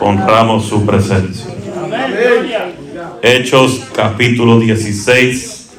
[0.00, 1.46] honramos su presencia.
[3.22, 5.70] Hechos capítulo 16,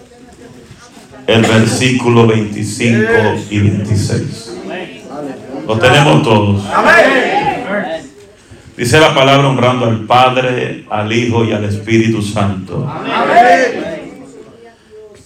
[1.27, 3.03] el versículo 25
[3.49, 4.57] y 26.
[5.67, 6.63] Lo tenemos todos.
[8.77, 12.91] Dice la palabra honrando al Padre, al Hijo y al Espíritu Santo.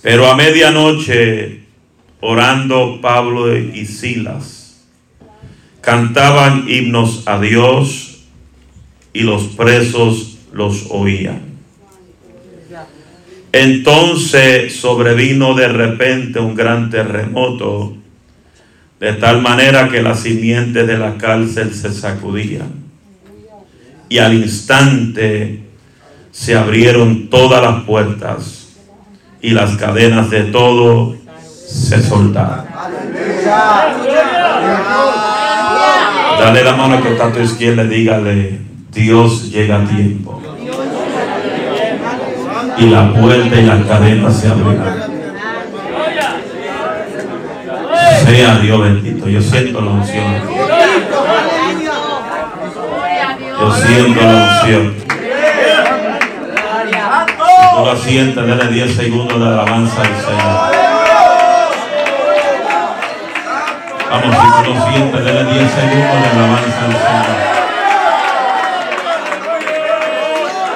[0.01, 1.61] Pero a medianoche,
[2.21, 4.85] orando Pablo y Silas,
[5.81, 8.04] cantaban himnos a Dios
[9.15, 11.39] y los presos los oían.
[13.53, 17.95] Entonces sobrevino de repente un gran terremoto,
[18.99, 22.67] de tal manera que las simientes de la cárcel se sacudían.
[24.09, 25.61] Y al instante
[26.31, 28.67] se abrieron todas las puertas
[29.41, 31.15] y las cadenas de todo
[31.65, 32.65] se soltaron.
[36.37, 40.41] Dale la mano que está a tu izquierda y dígale, Dios llega a tiempo.
[42.77, 45.03] Y la puerta y las cadenas se abrirán.
[48.25, 49.27] Sea Dios bendito.
[49.27, 50.23] Yo siento la unción.
[53.59, 54.93] Yo siento la unción.
[57.47, 60.85] Si tú la sientes, dale 10 segundos de alabanza al Señor.
[64.09, 67.54] Vamos, si tú lo sientes, dale 10 segundos de alabanza al Señor.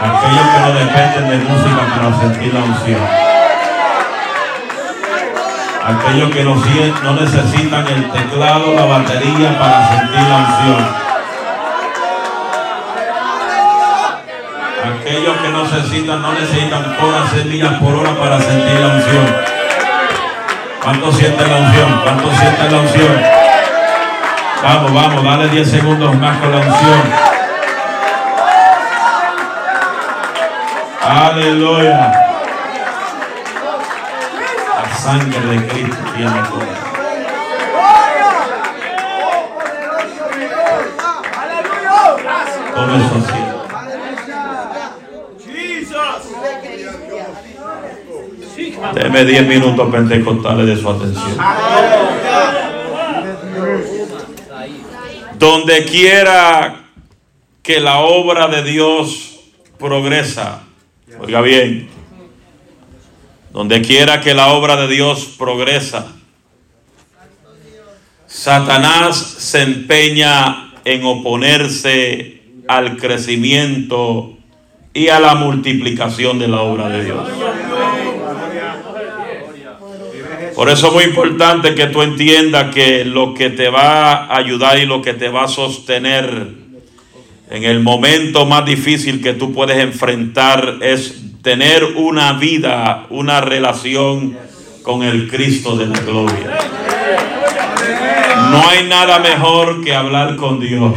[0.02, 3.02] Aquellos que no dependen de música para sentir la unción.
[5.86, 11.10] Aquellos que no, no necesitan el teclado, la batería para sentir la unción.
[15.02, 19.36] Aquellos que no necesitan, no necesitan horas, semillas por hora para sentir la unción.
[20.82, 22.02] ¿Cuánto sienten la unción?
[22.04, 23.22] ¿Cuánto sienten la unción?
[24.64, 27.29] Vamos, vamos, dale 10 segundos más con la unción.
[31.10, 32.12] Aleluya.
[34.76, 36.78] La sangre de Cristo tiene poder.
[42.76, 43.40] Todo eso así.
[48.94, 51.38] Deme 10 minutos pentecostales de su atención.
[55.40, 56.84] Donde quiera
[57.64, 59.40] que la obra de Dios
[59.80, 60.69] progresa,
[61.30, 61.88] oiga bien,
[63.54, 66.08] donde quiera que la obra de Dios progresa,
[68.26, 74.40] Satanás se empeña en oponerse al crecimiento
[74.92, 77.30] y a la multiplicación de la obra de Dios.
[80.56, 84.80] Por eso es muy importante que tú entiendas que lo que te va a ayudar
[84.80, 86.59] y lo que te va a sostener
[87.50, 94.38] en el momento más difícil que tú puedes enfrentar es tener una vida, una relación
[94.84, 96.58] con el Cristo de la gloria.
[98.52, 100.94] No hay nada mejor que hablar con Dios.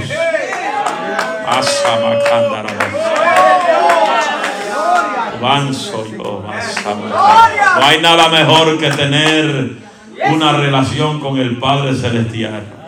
[7.81, 9.73] No hay nada mejor que tener
[10.31, 12.82] una relación con el Padre Celestial.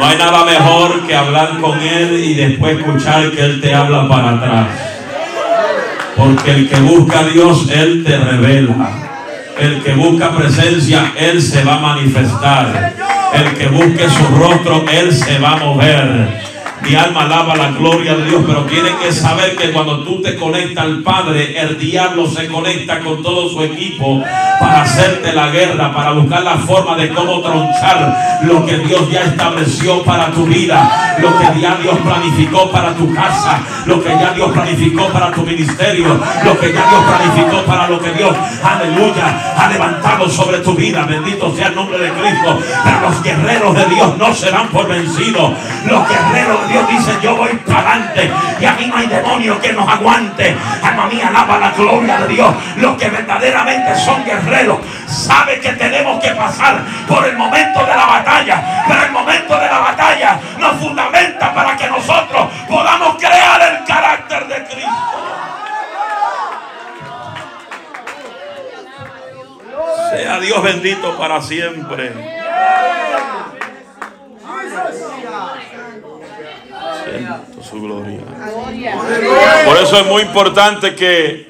[0.00, 4.08] No hay nada mejor que hablar con Él y después escuchar que Él te habla
[4.08, 4.66] para atrás.
[6.16, 8.92] Porque el que busca a Dios, Él te revela.
[9.58, 12.94] El que busca presencia, Él se va a manifestar.
[13.34, 16.49] El que busque su rostro, Él se va a mover.
[16.82, 20.36] Mi alma alaba la gloria de Dios, pero tienen que saber que cuando tú te
[20.36, 24.22] conectas al Padre, el diablo se conecta con todo su equipo
[24.58, 29.20] para hacerte la guerra, para buscar la forma de cómo tronchar lo que Dios ya
[29.22, 34.32] estableció para tu vida, lo que ya Dios planificó para tu casa, lo que ya
[34.32, 39.54] Dios planificó para tu ministerio, lo que ya Dios planificó para lo que Dios, aleluya,
[39.56, 41.04] ha levantado sobre tu vida.
[41.04, 42.58] Bendito sea el nombre de Cristo.
[42.84, 45.52] Pero los guerreros de Dios no serán por vencidos.
[45.86, 48.30] Los guerreros Dios dice, yo voy para adelante
[48.60, 50.56] y aquí no hay demonio que nos aguante.
[50.82, 52.54] Alma mía, alaba la gloria de Dios.
[52.76, 58.06] Los que verdaderamente son guerreros saben que tenemos que pasar por el momento de la
[58.06, 58.84] batalla.
[58.86, 64.46] Pero el momento de la batalla nos fundamenta para que nosotros podamos crear el carácter
[64.46, 65.20] de Cristo.
[70.10, 72.12] Sea Dios bendito para siempre.
[77.62, 78.20] Su gloria.
[79.64, 81.48] Por eso es muy importante que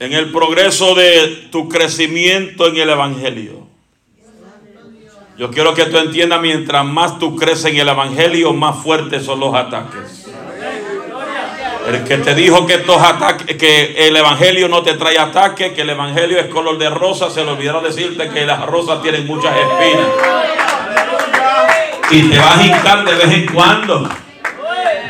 [0.00, 3.64] en el progreso de tu crecimiento en el Evangelio,
[5.36, 9.40] Yo quiero que tú entiendas, mientras más tú creces en el Evangelio, más fuertes son
[9.40, 10.28] los ataques.
[11.88, 15.82] El que te dijo que, estos ataques, que el Evangelio no te trae ataques, que
[15.82, 19.54] el Evangelio es color de rosa, se le olvidó decirte que las rosas tienen muchas
[19.56, 20.06] espinas.
[22.14, 24.08] Y te vas a hincar de vez en cuando.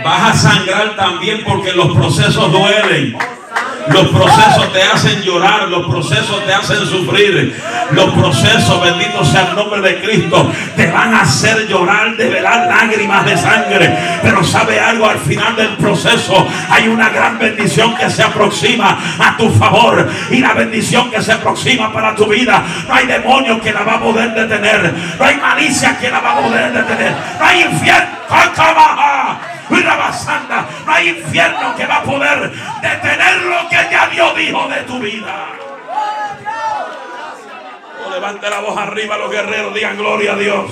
[0.02, 3.14] Vas a sangrar también porque los procesos duelen.
[3.88, 7.62] Los procesos te hacen llorar, los procesos te hacen sufrir.
[7.90, 12.66] Los procesos, bendito sea el nombre de Cristo, te van a hacer llorar, de velar
[12.66, 13.96] lágrimas de sangre.
[14.22, 19.36] Pero sabe algo, al final del proceso hay una gran bendición que se aproxima a
[19.36, 20.08] tu favor.
[20.30, 23.94] Y la bendición que se aproxima para tu vida, no hay demonio que la va
[23.94, 24.94] a poder detener.
[25.18, 27.14] No hay malicia que la va a poder detener.
[27.38, 28.14] No hay infierno.
[29.74, 34.98] No hay infierno que va a poder detener lo que ya Dios dijo de tu
[35.00, 35.46] vida.
[38.04, 40.70] Oh, levante la voz arriba los guerreros, digan gloria a Dios.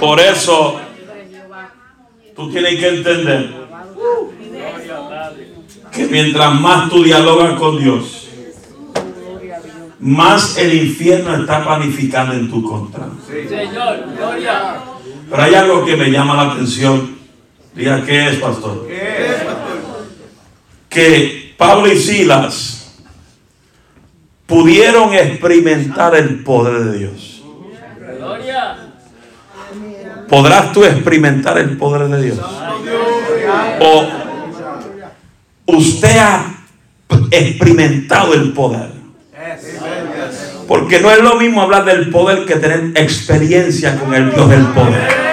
[0.00, 0.80] Por eso,
[2.34, 3.65] tú tienes que entender
[5.96, 8.28] que mientras más tú dialogas con Dios,
[9.98, 13.08] más el infierno está planificando en tu contra.
[15.30, 17.16] Pero hay algo que me llama la atención.
[17.74, 18.86] Diga, ¿qué es, pastor?
[20.88, 23.02] Que Pablo y Silas
[24.46, 27.42] pudieron experimentar el poder de Dios.
[30.28, 32.40] ¿Podrás tú experimentar el poder de Dios?
[33.80, 34.25] O
[35.66, 36.54] usted ha
[37.30, 38.90] experimentado el poder.
[40.66, 44.66] Porque no es lo mismo hablar del poder que tener experiencia con el Dios del
[44.66, 45.26] poder.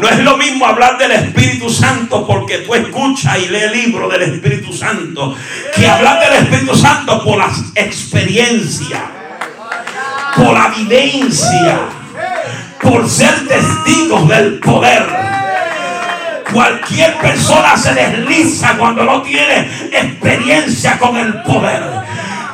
[0.00, 4.08] No es lo mismo hablar del Espíritu Santo porque tú escuchas y lees el libro
[4.08, 5.34] del Espíritu Santo
[5.74, 9.00] que hablar del Espíritu Santo por la experiencia,
[10.36, 11.80] por la vivencia,
[12.80, 15.37] por ser testigos del poder.
[16.52, 21.82] Cualquier persona se desliza cuando no tiene experiencia con el poder.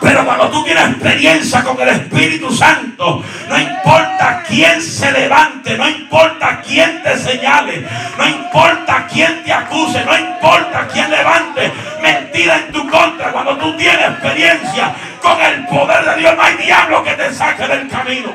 [0.01, 5.89] Pero cuando tú tienes experiencia con el Espíritu Santo, no importa quién se levante, no
[5.89, 7.87] importa quién te señale,
[8.19, 13.33] no importa quién te acuse, no importa quién levante mentira en tu contra.
[13.33, 17.67] Cuando tú tienes experiencia con el poder de Dios, no hay diablo que te saque
[17.67, 18.35] del camino.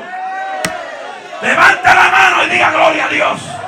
[1.40, 3.59] Levanta la mano y diga gloria a Dios.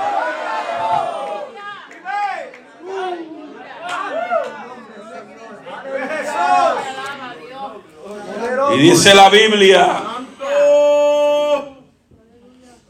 [8.74, 10.02] Y dice la Biblia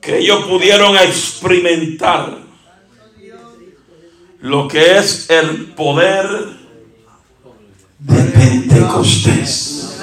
[0.01, 2.39] que ellos pudieron experimentar
[4.41, 6.27] lo que es el poder
[8.01, 10.01] de Pentecostés.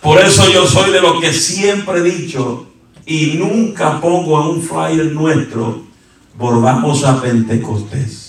[0.00, 2.68] Por eso yo soy de lo que siempre he dicho
[3.04, 5.82] y nunca pongo en un flyer nuestro,
[6.36, 8.25] volvamos a Pentecostés.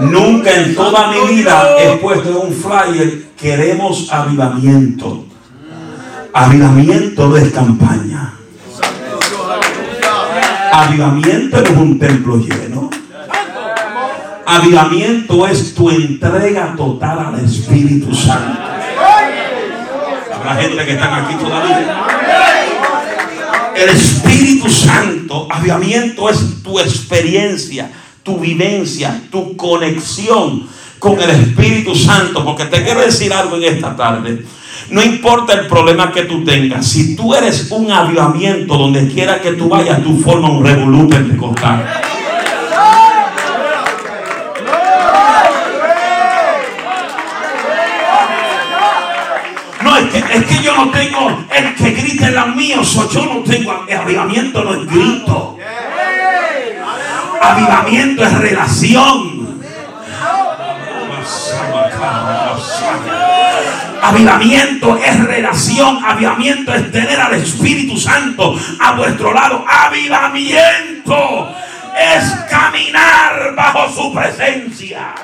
[0.00, 5.24] Nunca en toda mi vida he puesto en un flyer, queremos avivamiento.
[6.32, 8.32] Avivamiento es campaña.
[10.72, 12.90] Avivamiento es un templo lleno.
[14.46, 18.60] Avivamiento es tu entrega total al Espíritu Santo.
[20.34, 22.04] Habrá gente que están aquí todavía.
[23.76, 27.90] El Espíritu Santo, avivamiento es tu experiencia
[28.22, 30.66] tu vivencia, tu conexión
[30.98, 32.44] con el Espíritu Santo.
[32.44, 34.44] Porque te quiero decir algo en esta tarde.
[34.90, 39.52] No importa el problema que tú tengas, si tú eres un avivamiento donde quiera que
[39.52, 42.02] tú vayas, tú formas un revolumen de contar.
[49.82, 53.40] No, es que, es que yo no tengo el que grite la mía, yo no
[53.40, 55.58] tengo avivamiento, no es grito.
[57.42, 59.62] Avivamiento es relación.
[64.00, 66.04] Avivamiento es relación.
[66.04, 69.64] Avivamiento es tener al Espíritu Santo a vuestro lado.
[69.68, 71.54] Avivamiento
[71.98, 75.14] es caminar bajo su presencia.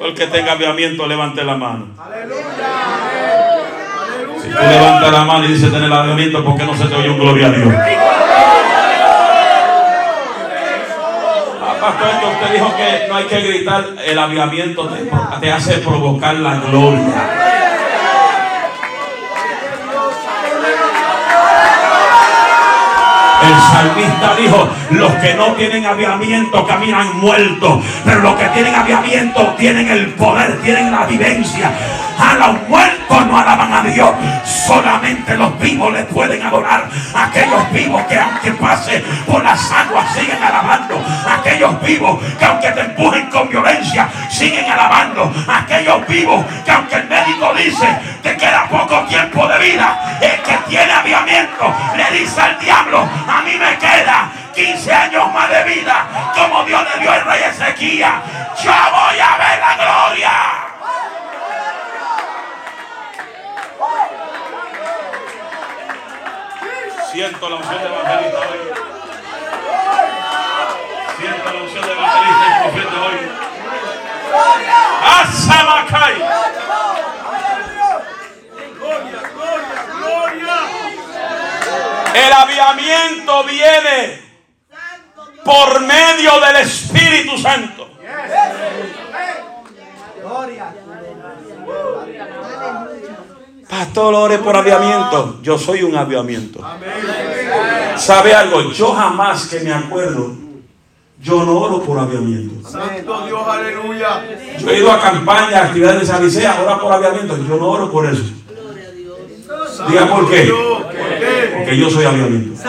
[0.00, 1.88] El que tenga avivamiento, levante la mano.
[1.96, 2.87] Si
[4.58, 7.18] tú levantas la mano y dices tener avivamiento, ¿por qué no se te oye un
[7.18, 7.74] gloria a Dios?
[11.80, 15.10] Pastor, usted dijo que no hay que gritar, el avivamiento te,
[15.40, 17.48] te hace provocar la gloria.
[23.40, 29.54] El salmista dijo, los que no tienen aviamiento caminan muertos, pero los que tienen aviamiento
[29.56, 31.70] tienen el poder, tienen la vivencia.
[32.18, 34.10] A los muertos no alaban a Dios,
[34.44, 36.88] solamente los vivos le pueden adorar.
[37.14, 41.00] Aquellos vivos que aunque pase por las aguas siguen alabando.
[41.38, 45.32] Aquellos vivos que aunque te empujen con violencia siguen alabando.
[45.46, 47.86] Aquellos vivos que aunque el médico dice
[48.22, 53.42] que queda poco tiempo de vida, el que tiene aviamiento le dice al diablo, a
[53.42, 58.10] mí me queda 15 años más de vida, como Dios le dio al rey Ezequiel.
[58.62, 60.67] Yo voy a ver la gloria.
[67.12, 68.58] Siento la unción de evangelista hoy.
[71.18, 73.18] Siento la unción de evangelista y profeta hoy.
[75.04, 76.14] ¡Asamacay!
[78.78, 80.56] Gloria, gloria, gloria.
[82.14, 84.22] El aviamiento viene
[85.44, 87.88] por medio del Espíritu Santo.
[93.68, 95.38] Pastor, ore por aviamiento.
[95.42, 96.60] Yo soy un aviamiento.
[97.96, 98.70] ¿Sabe algo?
[98.72, 100.32] Yo jamás que me acuerdo,
[101.20, 102.66] yo no oro por aviamiento.
[102.68, 104.24] Santo Dios, aleluya.
[104.58, 107.36] Yo he ido a campañas, actividades de Salicea, ora por aviamiento.
[107.46, 108.22] Yo no oro por eso.
[109.88, 110.52] Diga por qué.
[111.56, 112.62] Porque yo soy aviamiento.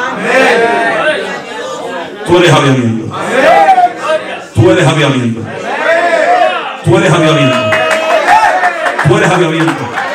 [2.27, 3.15] Tú eres aviamiento.
[4.53, 5.41] Tú eres aviamiento.
[6.83, 7.57] Tú eres aviamiento.
[9.07, 10.08] Tú eres aviamiento.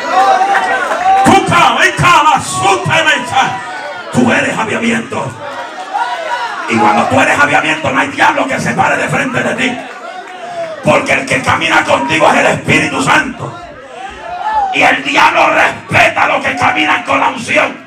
[6.69, 9.77] Y cuando tú eres aviamiento, no hay diablo que se pare de frente de ti.
[10.83, 13.59] Porque el que camina contigo es el Espíritu Santo.
[14.73, 17.85] Y el diablo respeta a los que caminan con la unción.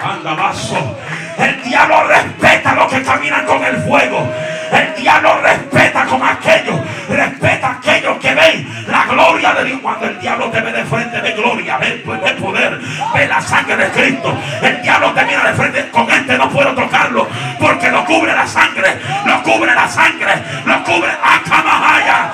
[0.00, 0.98] Anda, vaso.
[1.38, 4.28] El diablo respeta a los que caminan con el fuego.
[4.74, 9.80] El diablo respeta con aquellos, respeta aquellos que ven la gloria de Dios.
[9.80, 12.80] Cuando el diablo te ve de frente, ve gloria, ve, ve poder,
[13.14, 14.36] ve la sangre de Cristo.
[14.62, 17.28] El diablo te mira de frente, con este no puedo tocarlo,
[17.60, 20.32] porque lo cubre la sangre, lo cubre la sangre,
[20.64, 22.32] lo cubre a Camajaya,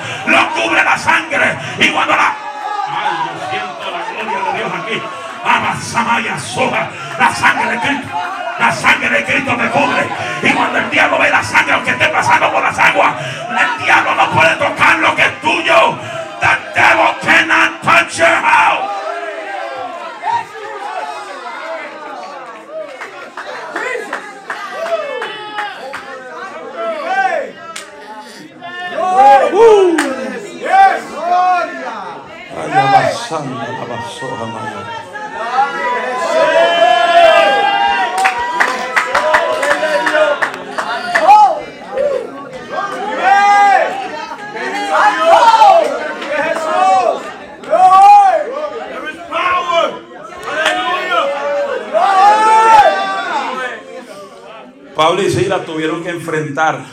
[56.31, 56.85] enfrentar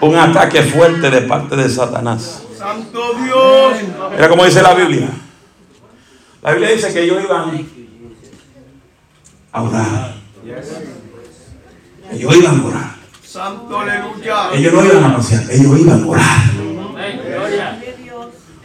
[0.00, 2.42] un ataque fuerte de parte de Satanás.
[2.56, 3.74] Santo Dios.
[4.12, 5.08] Mira cómo dice la Biblia.
[6.42, 7.66] La Biblia dice que ellos iban
[9.52, 10.14] a orar.
[12.12, 12.94] Ellos iban a orar.
[13.22, 14.50] Santo aleluya.
[14.54, 16.40] Ellos no iban a pasear, ellos iban a orar.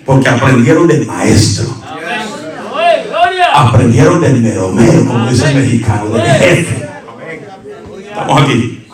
[0.05, 1.67] Porque aprendieron del maestro.
[3.53, 6.85] Aprendieron del meromero, como dice el mexicano, del jefe.
[8.36, 8.88] Estamos aquí.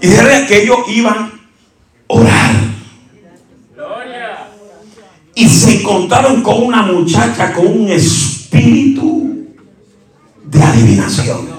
[0.00, 1.32] Y dice que ellos iban a
[2.08, 2.50] orar.
[5.34, 9.54] Y se encontraron con una muchacha con un espíritu
[10.44, 11.56] de adivinación.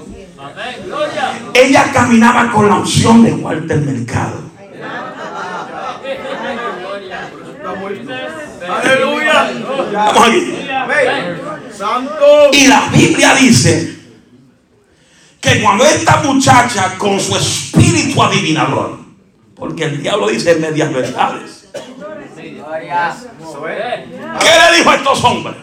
[1.53, 4.41] Ella caminaba con la unción de Walter Mercado.
[8.83, 9.51] Aleluya.
[9.51, 10.53] Estamos aquí.
[11.77, 12.25] Santo.
[12.51, 13.96] Y la Biblia dice
[15.47, 18.99] que cuando esta muchacha con su espíritu adivinador,
[19.55, 21.69] porque el diablo dice medias verdades,
[22.35, 22.49] ¿qué le
[24.77, 25.55] dijo a estos hombres?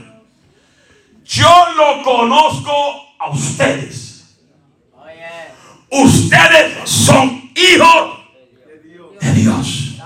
[1.24, 2.72] Yo lo conozco
[3.18, 4.24] a ustedes.
[5.90, 8.20] Ustedes son hijos
[9.20, 9.96] de Dios.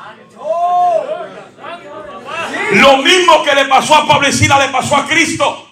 [2.72, 5.67] Lo mismo que le pasó a Pablo y Sila le pasó a Cristo.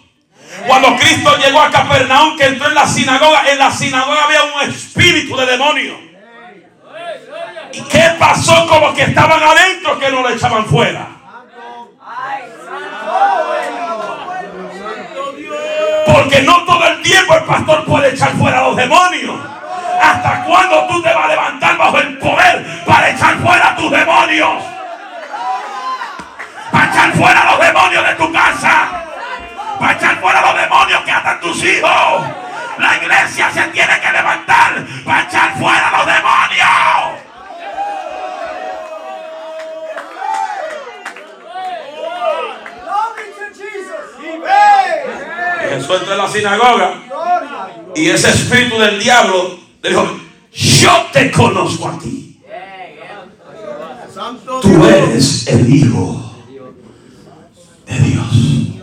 [0.67, 4.69] Cuando Cristo llegó a Capernaum, que entró en la sinagoga, en la sinagoga había un
[4.69, 5.99] espíritu de demonio.
[7.73, 11.09] ¿Y qué pasó con los que estaban adentro que no le echaban fuera?
[16.07, 19.37] Porque no todo el tiempo el pastor puede echar fuera a los demonios.
[20.03, 23.91] ¿Hasta cuándo tú te vas a levantar bajo el poder para echar fuera a tus
[23.91, 24.65] demonios?
[26.71, 28.76] Para echar fuera a los demonios de tu casa.
[29.79, 32.23] Para echar fuera los demonios que atan tus hijos.
[32.79, 37.27] La iglesia se tiene que levantar para echar fuera los demonios.
[45.69, 46.95] Jesús entró en la sinagoga
[47.95, 50.21] y ese espíritu del diablo dijo,
[50.53, 52.41] yo te conozco a ti.
[54.63, 56.33] Tú eres el Hijo
[57.87, 58.76] de Dios.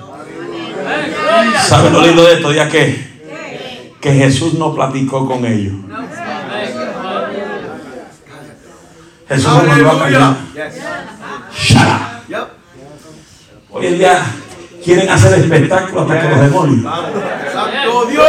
[1.68, 2.52] ¿Sabe lo lindo de esto?
[2.52, 3.08] Ya que,
[4.00, 5.74] que Jesús no platicó con ellos.
[9.28, 10.36] Jesús no mandó a callar.
[13.72, 14.22] Hoy en día
[14.84, 16.94] quieren hacer espectáculo hasta con los demonios.
[17.52, 18.26] Santo Dios.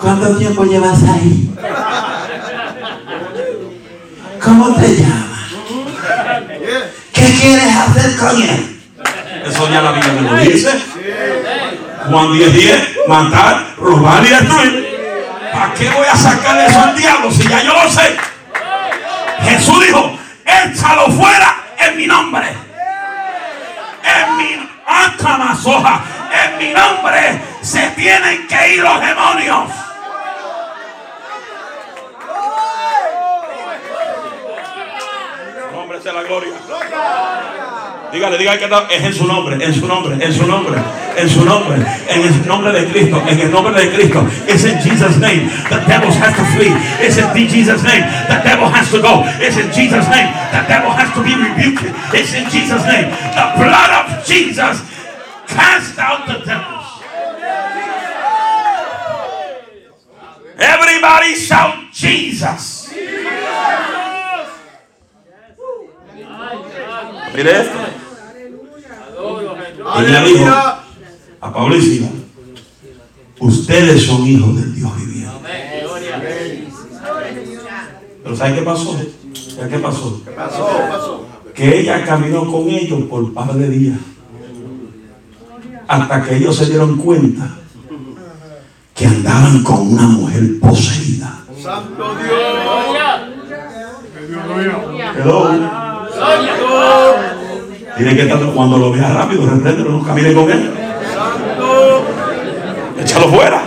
[0.00, 1.54] ¿Cuánto tiempo llevas ahí?
[4.42, 5.50] ¿Cómo te llamas?
[7.12, 8.80] ¿Qué quieres hacer con él?
[9.46, 10.70] Eso ya la Biblia me lo dice.
[12.10, 15.00] Juan 10, 10, matar, robar y destruir.
[15.52, 18.16] ¿Para qué voy a sacarle eso al diablo si ya yo lo sé?
[19.44, 22.48] Jesús dijo, échalo fuera en mi nombre.
[24.02, 26.00] En mi Acamazoja,
[26.44, 29.29] en mi nombre se tienen que ir los demonios.
[38.12, 40.80] Dígale, dígale que está- es en su nombre, en su nombre, en su nombre,
[41.16, 41.76] en su nombre,
[42.08, 44.26] en el nombre de Cristo, en el nombre de Cristo.
[44.48, 45.48] It's in Jesus' name.
[45.68, 46.72] The devils has to flee.
[47.00, 48.04] It's in Jesus' name.
[48.28, 49.24] The devil has to go.
[49.40, 50.28] It's in Jesus' name.
[50.50, 51.84] The devil has to be rebuked.
[52.12, 53.10] It's in Jesus' name.
[53.34, 54.82] The blood of Jesus
[55.46, 56.86] cast out the devils.
[60.58, 62.88] Everybody shout Jesus.
[67.32, 67.99] Mire esto.
[69.98, 70.46] Le dijo
[71.40, 72.08] a Pablo y
[73.40, 75.30] ustedes son hijos del Dios viviente.
[78.22, 78.98] Pero ¿sabe qué pasó?
[79.56, 80.22] ¿Sabe qué pasó?
[80.36, 81.26] Pasó, pasó.
[81.54, 83.98] Que ella caminó con ellos por un par de días.
[85.88, 87.56] Hasta que ellos se dieron cuenta
[88.94, 91.44] que andaban con una mujer poseída.
[91.60, 92.60] Santo Dios.
[95.16, 95.50] Hello.
[98.00, 100.72] Tiene que estar cuando lo vea rápido, repréndelo, no camine con él.
[101.12, 102.06] Santo.
[102.98, 103.62] Échalo fuera.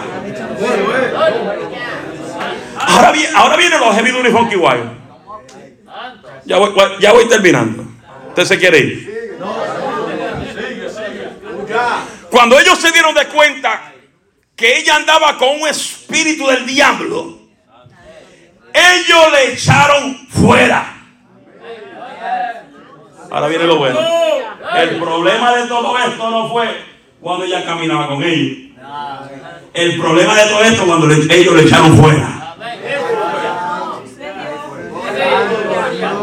[2.79, 4.89] Ahora, viene, ahora vienen los heavy duty funky wild.
[6.45, 7.85] Ya voy, ya voy terminando.
[8.29, 9.37] Usted se quiere ir.
[12.31, 13.93] Cuando ellos se dieron de cuenta
[14.55, 17.37] que ella andaba con un espíritu del diablo,
[18.73, 20.92] ellos le echaron fuera.
[23.33, 23.99] Ahora viene lo bueno.
[24.77, 26.85] El problema de todo esto no fue
[27.19, 28.69] cuando ella caminaba con ellos.
[29.73, 32.55] El problema de todo esto cuando ellos le echaron fuera.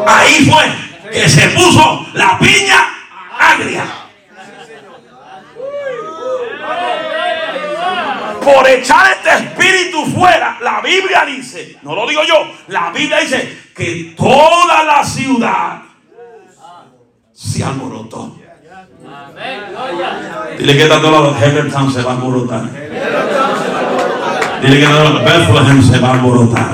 [0.06, 2.88] Ahí fue que se puso la piña
[3.36, 3.86] agria.
[8.40, 12.36] Por echar este espíritu fuera, la Biblia dice, no lo digo yo,
[12.68, 15.89] la Biblia dice que toda la ciudad
[17.40, 18.36] se alborotó.
[20.58, 22.62] Dile que está todo lado, Heathertown se va a alborotar.
[24.62, 26.68] Dile que todo lado, Bethlehem se va a alborotar.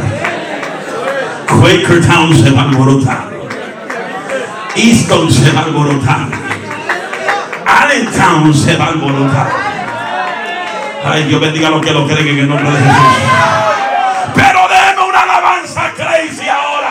[1.47, 3.31] Quakertown se va a alborotar.
[4.75, 6.29] Easton se va a alborotar.
[7.65, 9.51] Allentown se va a alborotar.
[11.05, 13.17] Ay, Dios bendiga a los que lo creen en el nombre de Jesús.
[14.35, 16.87] Pero déme una alabanza crazy ahora.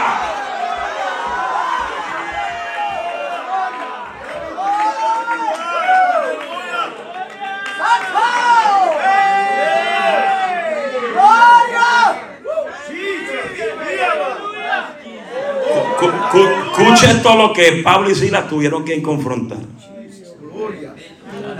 [15.99, 16.51] Cu-
[16.95, 19.59] cu- Escuche esto lo que Pablo y Silas tuvieron que confrontar.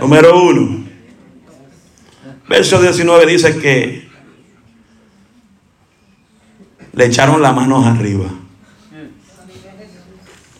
[0.00, 0.84] Número uno.
[2.48, 4.08] Verso 19 dice que
[6.92, 8.26] le echaron las manos arriba.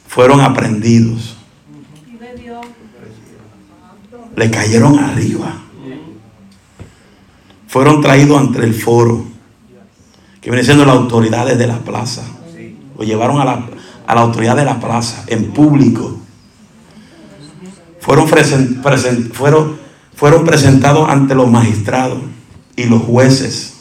[0.09, 1.37] Fueron aprendidos.
[4.37, 5.63] Le cayeron arriba.
[7.69, 9.25] Fueron traídos ante el foro.
[10.41, 12.23] Que viene siendo las autoridades de la plaza.
[12.99, 13.67] Lo llevaron a la,
[14.07, 16.19] a la autoridad de la plaza, en público.
[18.01, 18.29] Fueron,
[19.33, 19.79] fueron,
[20.15, 22.19] fueron presentados ante los magistrados
[22.77, 23.81] y los jueces.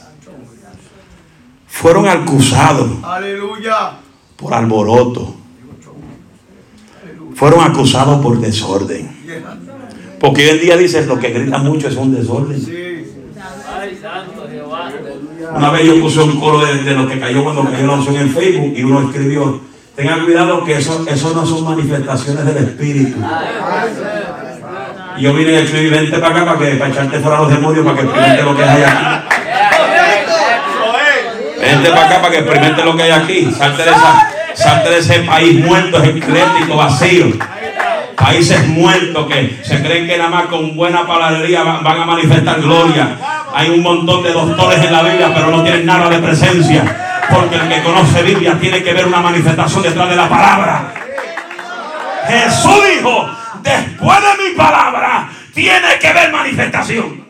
[1.67, 3.91] Fueron acusados Aleluya.
[4.37, 5.35] por alboroto.
[7.35, 9.13] Fueron acusados por desorden.
[10.19, 12.65] Porque hoy en día dicen lo que grita mucho es un desorden.
[15.53, 18.15] Una vez yo puse un coro de, de lo que cayó cuando cayó la unción
[18.15, 19.61] en Facebook y uno escribió,
[19.95, 23.17] tengan cuidado que eso, eso no son manifestaciones del Espíritu.
[25.17, 27.97] Yo vine a escribir, vente para acá para, que, para echarte fuera los demonios, para
[27.97, 28.95] que experimente lo que hay aquí.
[31.61, 33.51] Vente para acá para que experimente lo que hay aquí.
[33.57, 37.27] Salte de, esa, salte de ese país muerto, esquelético, vacío.
[38.17, 43.17] Países muertos que se creen que nada más con buena palabrería van a manifestar gloria.
[43.53, 47.04] Hay un montón de doctores en la Biblia, pero no tienen nada de presencia.
[47.29, 50.93] Porque el que conoce Biblia tiene que ver una manifestación detrás de la palabra.
[52.27, 53.29] Jesús dijo,
[53.61, 57.25] después de mi palabra, tiene que ver manifestación.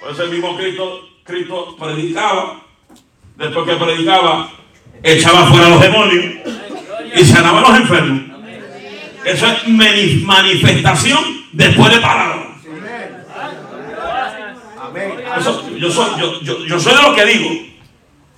[0.00, 2.60] Por eso el mismo Cristo, Cristo predicaba,
[3.36, 4.48] después que predicaba,
[5.02, 6.24] echaba fuera a los demonios
[7.14, 8.20] y sanaba a los enfermos.
[9.24, 11.20] Eso es mani- manifestación
[11.52, 12.38] después de palabra.
[15.38, 17.50] Eso- yo, soy, yo, yo- yo soy de los que digo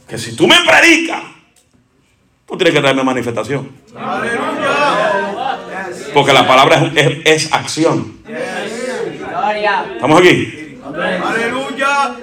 [0.08, 1.22] que si tú me predicas,
[2.46, 3.70] tú tienes que traerme manifestación.
[6.12, 8.18] Porque la palabra es, es- es acción.
[9.94, 10.78] ¿Estamos aquí?
[10.84, 12.14] Aleluya.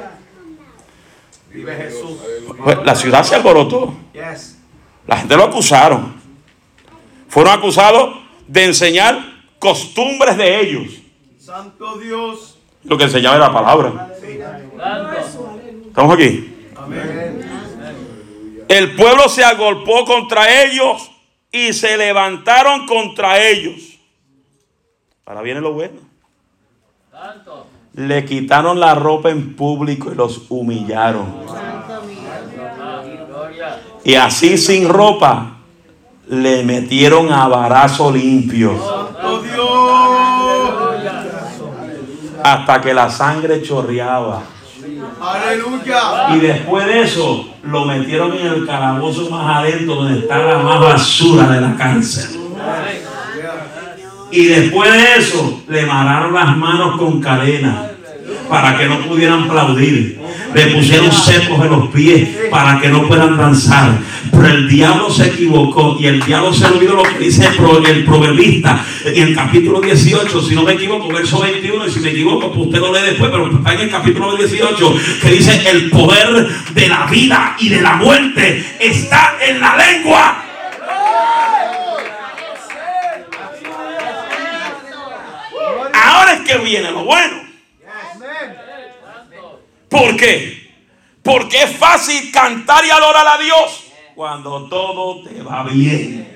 [1.53, 2.17] Vive Jesús.
[2.63, 3.93] Pues la ciudad se alborotó.
[5.07, 6.13] La gente lo acusaron.
[7.27, 9.19] Fueron acusados de enseñar
[9.59, 10.93] costumbres de ellos.
[11.39, 12.57] Santo Dios.
[12.83, 14.15] Lo que enseñaba era la palabra.
[15.87, 16.55] ¿Estamos aquí?
[18.67, 21.11] El pueblo se agolpó contra ellos
[21.51, 23.99] y se levantaron contra ellos.
[25.25, 25.99] Ahora viene lo bueno.
[27.93, 31.45] Le quitaron la ropa en público y los humillaron.
[34.03, 35.57] Y así sin ropa
[36.27, 38.71] le metieron a barazo limpio
[42.43, 44.41] hasta que la sangre chorreaba.
[45.21, 46.35] Aleluya.
[46.35, 50.79] Y después de eso lo metieron en el calabozo más adentro donde está la más
[50.79, 52.39] basura de la cárcel.
[54.31, 57.90] Y después de eso le amarraron las manos con cadenas
[58.51, 60.19] para que no pudieran aplaudir.
[60.53, 63.97] Le pusieron cepos en los pies para que no puedan danzar.
[64.29, 68.85] Pero el diablo se equivocó y el diablo se olvidó lo que dice el proverbista
[69.05, 72.67] en el capítulo 18, si no me equivoco, verso 21, y si me equivoco, pues
[72.67, 76.87] usted lo lee después, pero está en el capítulo 18, que dice el poder de
[76.89, 80.45] la vida y de la muerte está en la lengua.
[85.93, 87.40] Ahora es que viene lo bueno.
[89.91, 90.71] ¿Por qué?
[91.21, 93.83] Porque es fácil cantar y adorar a Dios
[94.15, 96.33] cuando todo te va bien.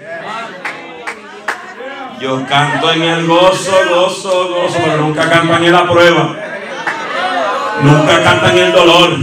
[2.20, 6.36] Yo canto en el gozo, gozo, gozo, pero nunca canto en la prueba.
[7.82, 9.18] Nunca cantan en el dolor.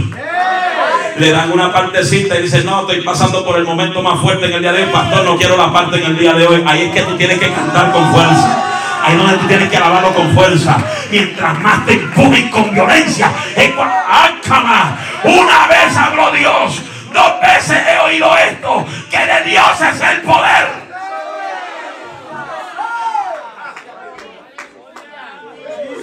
[1.17, 4.53] Le dan una partecita y dicen, no, estoy pasando por el momento más fuerte en
[4.53, 4.89] el día de hoy.
[4.91, 6.63] Pastor, no quiero la parte en el día de hoy.
[6.65, 8.72] Ahí es que tú tienes que cantar con fuerza.
[9.03, 10.77] Ahí es donde tú tienes que alabarlo con fuerza.
[11.11, 13.29] Mientras más te empujen con violencia.
[13.55, 14.97] es cua- ¡Ay, cama!
[15.23, 16.81] Una vez habló Dios.
[17.13, 18.85] Dos veces he oído esto.
[19.11, 20.83] Que de Dios es el poder.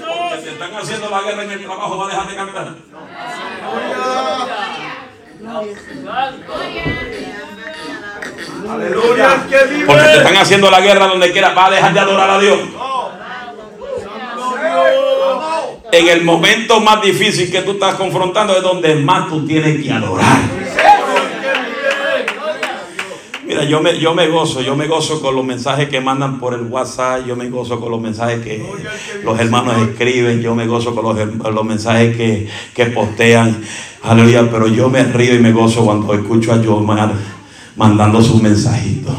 [0.07, 1.99] Porque te están haciendo la guerra en el trabajo.
[1.99, 2.75] Va a dejar de cantar.
[8.69, 9.37] Aleluya.
[9.87, 11.51] Porque te están haciendo la guerra donde quiera.
[11.55, 12.59] Va a dejar de adorar a Dios.
[15.93, 19.93] En el momento más difícil que tú estás confrontando es donde más tú tienes que
[19.93, 20.39] adorar.
[23.51, 26.55] Mira, yo me, yo me gozo, yo me gozo con los mensajes que mandan por
[26.55, 28.65] el WhatsApp, yo me gozo con los mensajes que
[29.25, 33.61] los hermanos escriben, yo me gozo con los, los mensajes que, que postean,
[34.05, 37.13] aleluya, pero yo me río y me gozo cuando escucho a Yomar
[37.75, 39.17] mandando sus mensajitos.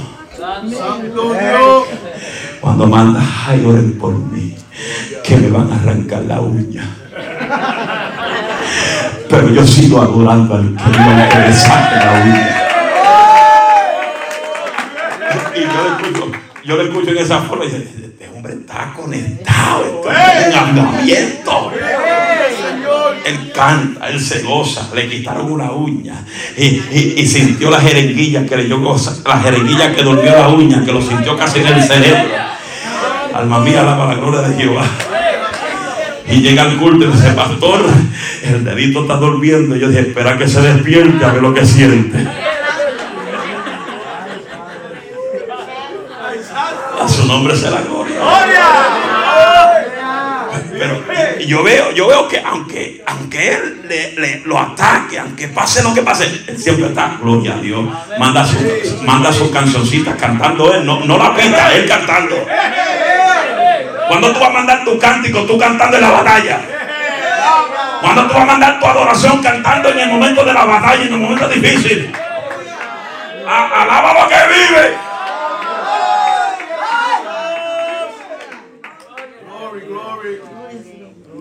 [2.61, 4.55] Cuando manda, ay, oren por mí,
[5.31, 6.83] que me van a arrancar la uña.
[9.29, 12.49] Pero yo sigo adorando al que no que me saque la uña.
[15.55, 16.31] Y yo le escucho,
[16.65, 20.59] yo le escucho en esa forma y dice, este hombre está conectado, esto es un
[20.59, 21.71] avivamiento.
[21.71, 23.15] Señor.
[23.25, 24.89] Él canta, él se goza.
[24.93, 26.25] Le quitaron una uña
[26.57, 30.91] y, sintió la jeringuilla que le dio goza, la jeringuilla que durmió la uña, que
[30.91, 32.51] lo sintió casi en el cerebro.
[33.33, 34.83] Alma mía, alaba la gloria de Jehová.
[36.27, 37.81] Y llega al culto y dice, pastor,
[38.43, 39.75] el dedito está durmiendo.
[39.75, 42.17] Y yo dije, espera que se despierte a ver lo que siente.
[47.01, 48.15] A su nombre se la gloria.
[50.71, 51.03] Pero
[51.45, 56.01] yo veo, yo veo que aunque, aunque él le, lo ataque, aunque pase lo que
[56.01, 57.83] pase, él siempre está, gloria a Dios.
[58.17, 58.57] Manda su,
[59.03, 62.35] manda sus cancioncitas cantando él, no, no la pita, él cantando.
[64.11, 66.59] Cuando tú vas a mandar tu cántico, tú cantando en la batalla.
[68.01, 71.13] Cuando tú vas a mandar tu adoración cantando en el momento de la batalla, en
[71.13, 72.11] el momento difícil.
[73.47, 74.97] Alaba lo que vive.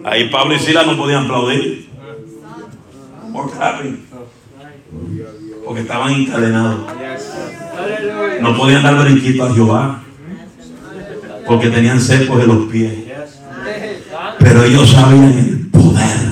[0.04, 1.90] Ahí Pablo y Sila no podían aplaudir.
[5.64, 6.86] Porque estaban encadenados.
[8.40, 10.04] No podían dar brinquito a Jehová.
[11.46, 12.92] Porque tenían secos de los pies.
[14.38, 16.30] Pero ellos sabían el poder.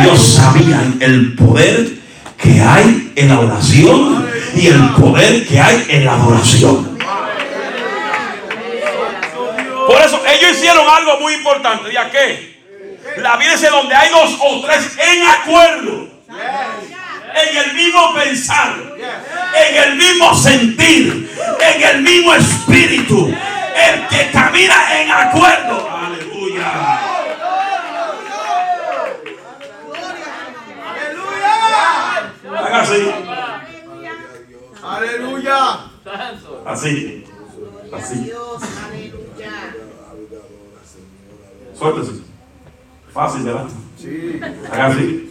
[0.00, 1.88] Ellos sabían el poder
[2.36, 6.98] que hay en la oración y el poder que hay en la adoración.
[9.86, 11.92] Por eso ellos hicieron algo muy importante.
[11.92, 12.58] ¿Ya qué?
[13.16, 16.08] La Biblia dice donde hay dos o tres en acuerdo.
[17.40, 18.74] En el mismo pensar.
[18.96, 21.30] En el mismo sentir.
[21.60, 23.28] En el mismo espíritu.
[23.28, 25.88] El que camina en acuerdo.
[25.90, 26.72] Aleluya.
[32.58, 33.10] Haga así.
[34.82, 35.78] Aleluya.
[36.66, 37.24] Así.
[37.92, 38.32] Así.
[41.78, 42.12] Suéltese.
[43.12, 43.66] Fácil, ¿verdad?
[43.96, 44.40] Sí.
[44.72, 45.30] Haga así.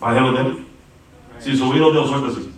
[0.00, 0.65] Los dedos.
[1.46, 2.48] Si subir los dedos, suéltese.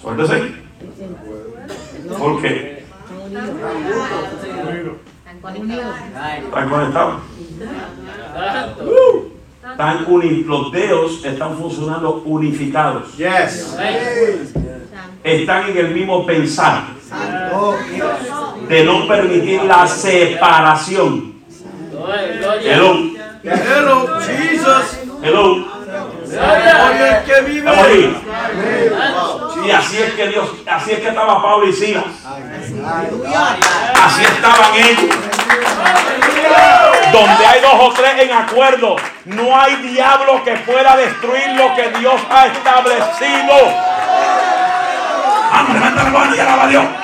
[0.00, 0.52] Suéltese.
[2.16, 2.84] ¿Por qué?
[6.44, 7.22] Están conectados.
[9.72, 13.16] Están uni los dedos están funcionando unificados.
[13.16, 13.76] Yes.
[15.24, 16.84] Están en el mismo pensar
[18.68, 21.32] de no permitir la separación.
[22.62, 23.11] Hello.
[23.44, 24.98] Hello, Jesus.
[25.20, 25.66] Hello.
[26.24, 28.22] Estamos ahí.
[29.66, 32.04] Y así es que Dios, así es que estaba Pablo y Silas.
[33.94, 35.16] Así estaban ellos.
[37.12, 41.98] Donde hay dos o tres en acuerdo, no hay diablo que pueda destruir lo que
[41.98, 43.54] Dios ha establecido.
[45.52, 47.01] Vamos, levanta la mano y alaba a Dios.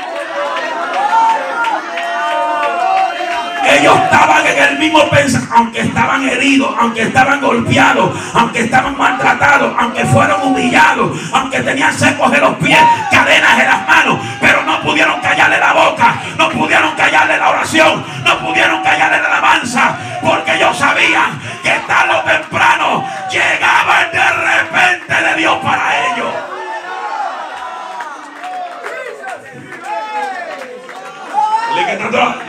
[3.68, 9.74] Ellos estaban en el mismo pensamiento, aunque estaban heridos, aunque estaban golpeados, aunque estaban maltratados,
[9.78, 12.78] aunque fueron humillados, aunque tenían secos de los pies,
[13.10, 18.04] cadenas en las manos, pero no pudieron callarle la boca, no pudieron callarle la oración,
[18.24, 24.30] no pudieron callarle la alabanza, porque ellos sabían que tarde o temprano llegaba el de
[24.30, 26.57] repente de Dios para ellos.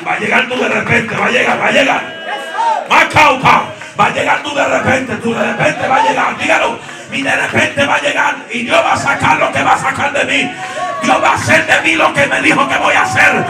[0.06, 2.02] Va a llegar tú de repente, va a llegar, va a llegar.
[2.90, 3.64] Macaupa,
[4.00, 6.80] va a llegar tú de repente, tú de repente va a llegar, dígalo.
[7.12, 9.78] Y de repente va a llegar y Dios va a sacar lo que va a
[9.78, 10.52] sacar de mí.
[11.02, 13.46] Dios va a hacer de mí lo que me dijo que voy a hacer.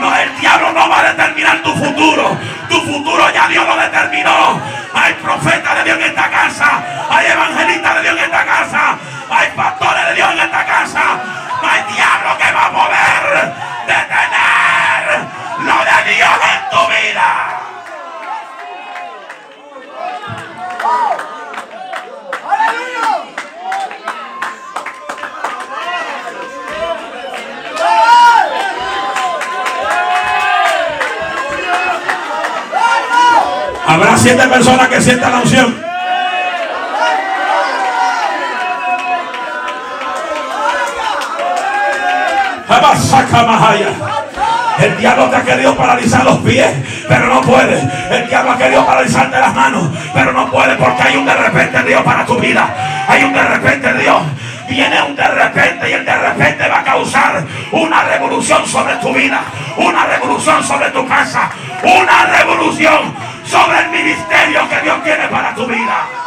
[0.00, 2.36] No, el diablo no va a determinar tu futuro.
[2.68, 4.60] Tu futuro ya Dios lo determinó.
[4.94, 6.82] Hay profeta de Dios en esta casa.
[7.10, 8.98] Hay evangelistas de Dios en esta casa.
[9.30, 11.02] Hay pastores de Dios en esta casa.
[11.62, 13.52] No hay diablo que va a poder
[13.86, 14.67] detener
[15.58, 17.28] lo de Dios en tu vida.
[33.86, 35.88] Habrá siete personas que sientan la unción.
[44.80, 46.70] El diablo te ha querido paralizar los pies,
[47.08, 47.80] pero no puede.
[48.10, 51.82] El diablo ha querido paralizarte las manos, pero no puede porque hay un de repente
[51.82, 53.04] Dios para tu vida.
[53.08, 54.22] Hay un de repente Dios.
[54.68, 59.12] Viene un de repente y el de repente va a causar una revolución sobre tu
[59.12, 59.40] vida,
[59.78, 61.50] una revolución sobre tu casa,
[61.82, 63.14] una revolución
[63.44, 66.17] sobre el ministerio que Dios tiene para tu vida.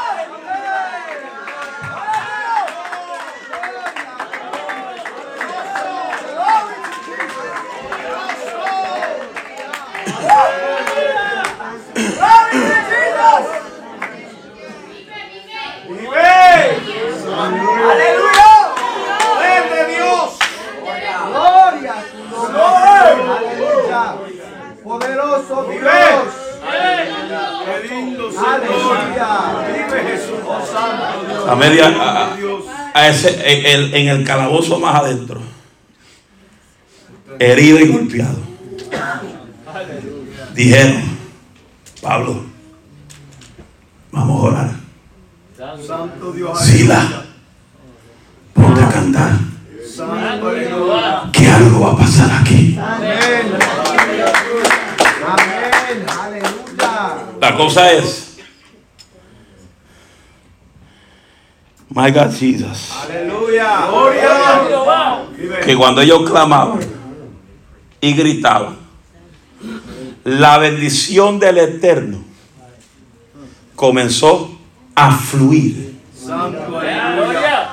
[33.27, 35.41] Ese, en, en el calabozo más adentro,
[37.39, 38.39] herido y golpeado.
[40.53, 41.03] Dijeron,
[42.01, 42.43] Pablo,
[44.11, 44.71] vamos a orar.
[45.85, 46.59] Santo Dios.
[46.59, 47.25] Sila,
[48.53, 49.31] ponte a cantar.
[51.31, 52.77] Que algo va a pasar aquí.
[52.81, 53.19] Amén.
[55.27, 56.05] Amén.
[56.19, 56.51] Aleluya.
[57.39, 58.30] La cosa es,
[62.01, 63.87] my God Jesus, Aleluya.
[63.87, 65.61] Gloria.
[65.63, 66.79] Que cuando ellos clamaban
[67.99, 68.75] y gritaban,
[70.23, 72.23] la bendición del Eterno
[73.75, 74.57] comenzó
[74.95, 75.99] a fluir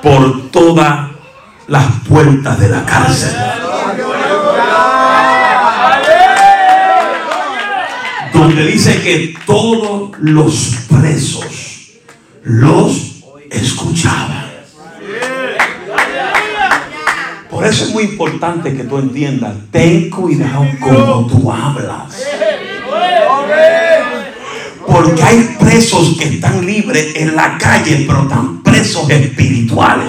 [0.03, 1.11] por todas
[1.67, 3.35] las puertas de la cárcel.
[8.35, 11.47] Donde dice que todos los presos
[12.43, 13.08] los
[13.51, 14.49] escuchaban.
[17.51, 22.25] Por eso es muy importante que tú entiendas, ten cuidado como tú hablas.
[24.87, 30.09] Porque hay presos que están libres en la calle, pero están presos espirituales.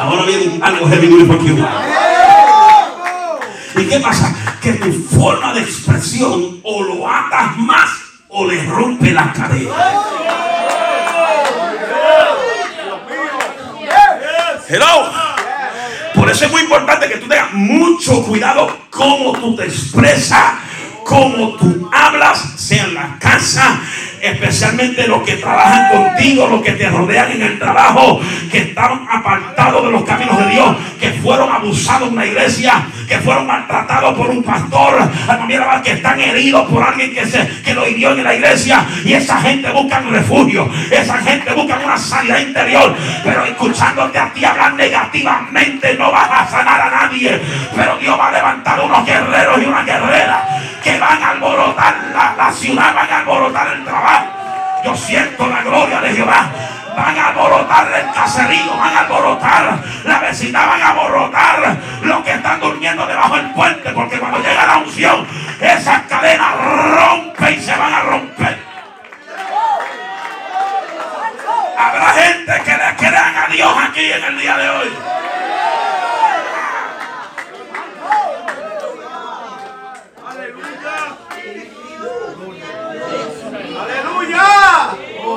[0.00, 0.86] Ahora viene algo
[1.26, 1.66] for you.
[3.76, 4.34] ¿Y qué pasa?
[4.62, 7.97] Que tu forma de expresión o lo atas más
[8.40, 9.74] o le rompe la cadena.
[14.68, 15.10] Hello.
[16.14, 20.52] Por eso es muy importante que tú tengas mucho cuidado cómo tú te expresas,
[21.04, 23.80] cómo tú hablas, sea en la casa,
[24.20, 29.84] especialmente los que trabajan contigo, los que te rodean en el trabajo, que están apartados
[29.84, 34.30] de los caminos de Dios, que fueron abusados en una iglesia, que fueron maltratados por
[34.30, 35.08] un pastor,
[35.82, 39.40] que están heridos por alguien que, se, que lo hirió en la iglesia, y esa
[39.40, 44.74] gente busca un refugio, esa gente busca una sanidad interior, pero escuchándote a ti hablar
[44.74, 47.40] negativamente no vas a sanar a nadie,
[47.74, 50.44] pero Dios va a levantar unos guerreros y una guerrera
[50.82, 54.26] que van a alborotar la, la ciudad, van a alborotar el trabajo.
[54.84, 56.50] Yo siento la gloria de Jehová.
[56.96, 62.32] Van a alborotar el caserío, van a alborotar la vecindad, van a alborotar los que
[62.32, 65.24] están durmiendo debajo del puente, porque cuando llega la unción,
[65.60, 68.58] esas cadenas rompen y se van a romper.
[71.78, 74.92] Habrá gente que le crean a Dios aquí en el día de hoy.
[80.26, 80.48] Aleluya.
[80.50, 81.28] Oh, my God.
[84.38, 85.27] Jesus.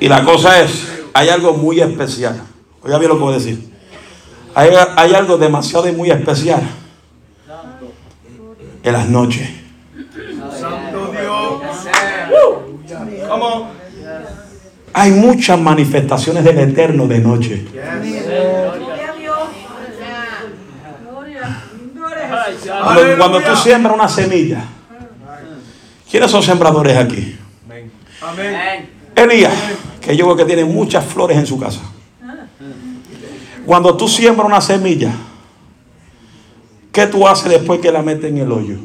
[0.00, 2.40] Y la cosa es, hay algo muy especial.
[2.82, 3.70] Oiga bien lo que voy a decir.
[4.54, 6.62] Hay, hay algo demasiado y muy especial
[8.82, 9.48] en las noches.
[10.58, 11.40] Santo Dios.
[14.92, 17.64] Hay muchas manifestaciones del Eterno de noche.
[22.82, 24.64] Cuando, cuando tú siembras una semilla,
[26.10, 27.36] ¿quiénes son sembradores aquí?
[28.22, 28.90] Amén.
[29.14, 29.52] Elías,
[30.00, 31.80] que yo veo que tiene muchas flores en su casa.
[33.66, 35.12] Cuando tú siembras una semilla,
[36.92, 38.76] ¿qué tú haces después que la metes en el hoyo?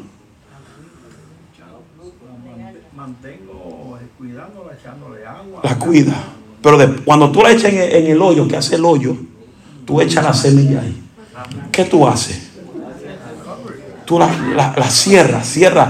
[2.95, 5.61] Mantengo cuidándola, echándole agua.
[5.63, 6.13] La cuida.
[6.61, 9.15] Pero de- cuando tú la echas en el, en el hoyo, que hace el hoyo,
[9.85, 11.01] tú echas la semilla ahí.
[11.71, 12.44] ¿Qué tú haces?
[14.05, 15.89] Tú la, la, la cierras, cierras,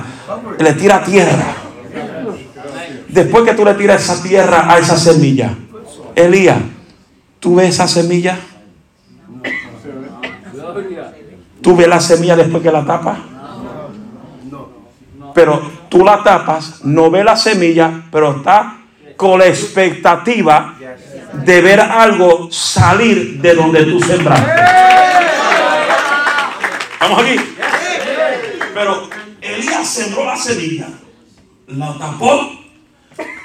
[0.58, 1.54] le tiras tierra.
[3.10, 5.54] Después que tú le tiras esa tierra a esa semilla,
[6.16, 6.58] Elías,
[7.40, 8.38] ¿tú ves esa semilla?
[11.62, 13.18] ¿Tú ves la semilla después que la tapas?
[15.34, 18.78] Pero tú la tapas, no ves la semilla, pero está
[19.18, 20.76] con la expectativa
[21.34, 24.52] de ver algo salir de donde tú sembraste.
[27.00, 27.55] Vamos aquí.
[28.76, 29.08] Pero
[29.40, 30.90] Elías sembró la semilla,
[31.68, 32.52] la tapó,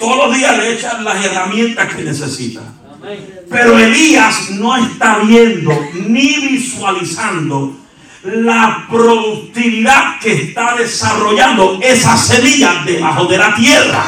[0.00, 2.62] todos los días le echan las herramientas que necesita.
[3.48, 7.76] Pero Elías no está viendo ni visualizando
[8.24, 14.04] la productividad que está desarrollando esa semilla debajo de la tierra.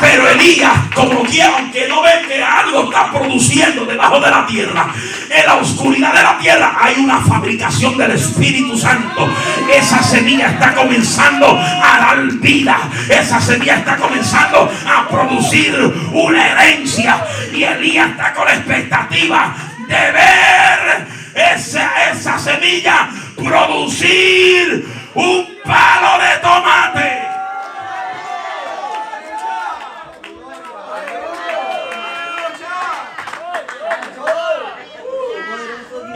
[0.00, 4.86] Pero Elías, como quiera, aunque no ve que algo está produciendo debajo de la tierra,
[5.28, 9.28] en la oscuridad de la tierra hay una fabricación del Espíritu Santo.
[9.70, 12.78] Esa semilla está comenzando a dar vida.
[13.10, 15.74] Esa semilla está comenzando a producir
[16.12, 17.22] una herencia.
[17.52, 19.54] Y Elías está con la expectativa
[19.86, 21.06] de ver
[21.54, 26.85] esa, esa semilla producir un palo de tomate.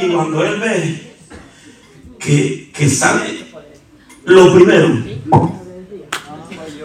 [0.03, 1.15] Y cuando él ve
[2.19, 3.45] que, que sale
[4.25, 4.89] lo primero,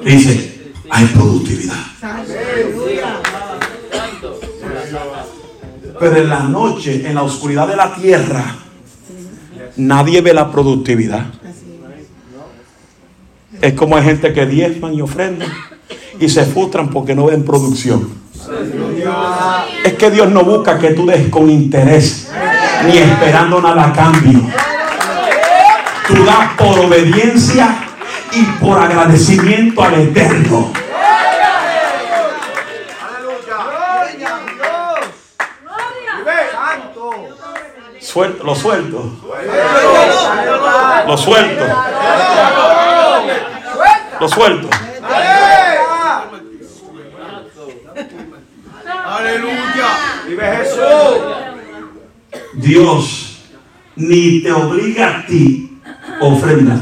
[0.04, 1.76] dice, hay productividad.
[6.00, 8.56] Pero en la noche, en la oscuridad de la tierra,
[9.78, 11.26] nadie ve la productividad.
[13.62, 15.50] Es como hay gente que diezman y ofrendan
[16.20, 18.10] y se frustran porque no ven producción.
[19.84, 22.30] Es que Dios no busca que tú des con interés
[22.86, 24.42] ni esperando nada a cambio.
[26.08, 27.76] Tú das por obediencia
[28.32, 30.72] y por agradecimiento al Eterno.
[38.00, 39.12] Suelto, lo suelto.
[41.08, 41.66] Lo suelto.
[44.20, 44.70] Lo suelto.
[49.06, 49.88] Aleluya.
[50.28, 51.35] Vive Jesús.
[52.56, 53.44] Dios
[53.96, 55.80] ni te obliga a ti
[56.22, 56.80] a ofrendar,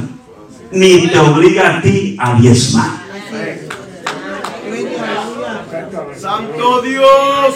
[0.72, 3.04] ni te obliga a ti a diezmar.
[6.18, 7.56] Santo Dios.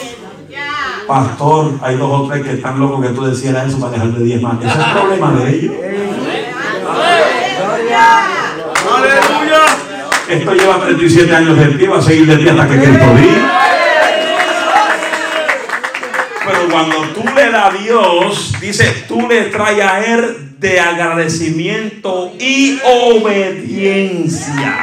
[1.08, 4.26] Pastor, hay dos o tres que están locos que tú decías eso para dejar de
[4.26, 4.58] diezmar.
[4.60, 5.74] Ese es el problema de ellos.
[8.96, 9.66] Aleluya.
[10.28, 13.57] Esto lleva 37 años de pie, va a seguir de pie hasta que Cristo diga.
[16.78, 22.80] Cuando tú le das a Dios, dice, tú le traes a Él de agradecimiento y
[22.86, 24.78] obediencia.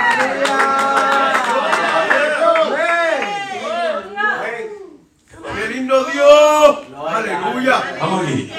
[6.13, 6.79] Dios.
[7.07, 7.97] Aleluya.
[8.01, 8.51] Vamos aquí.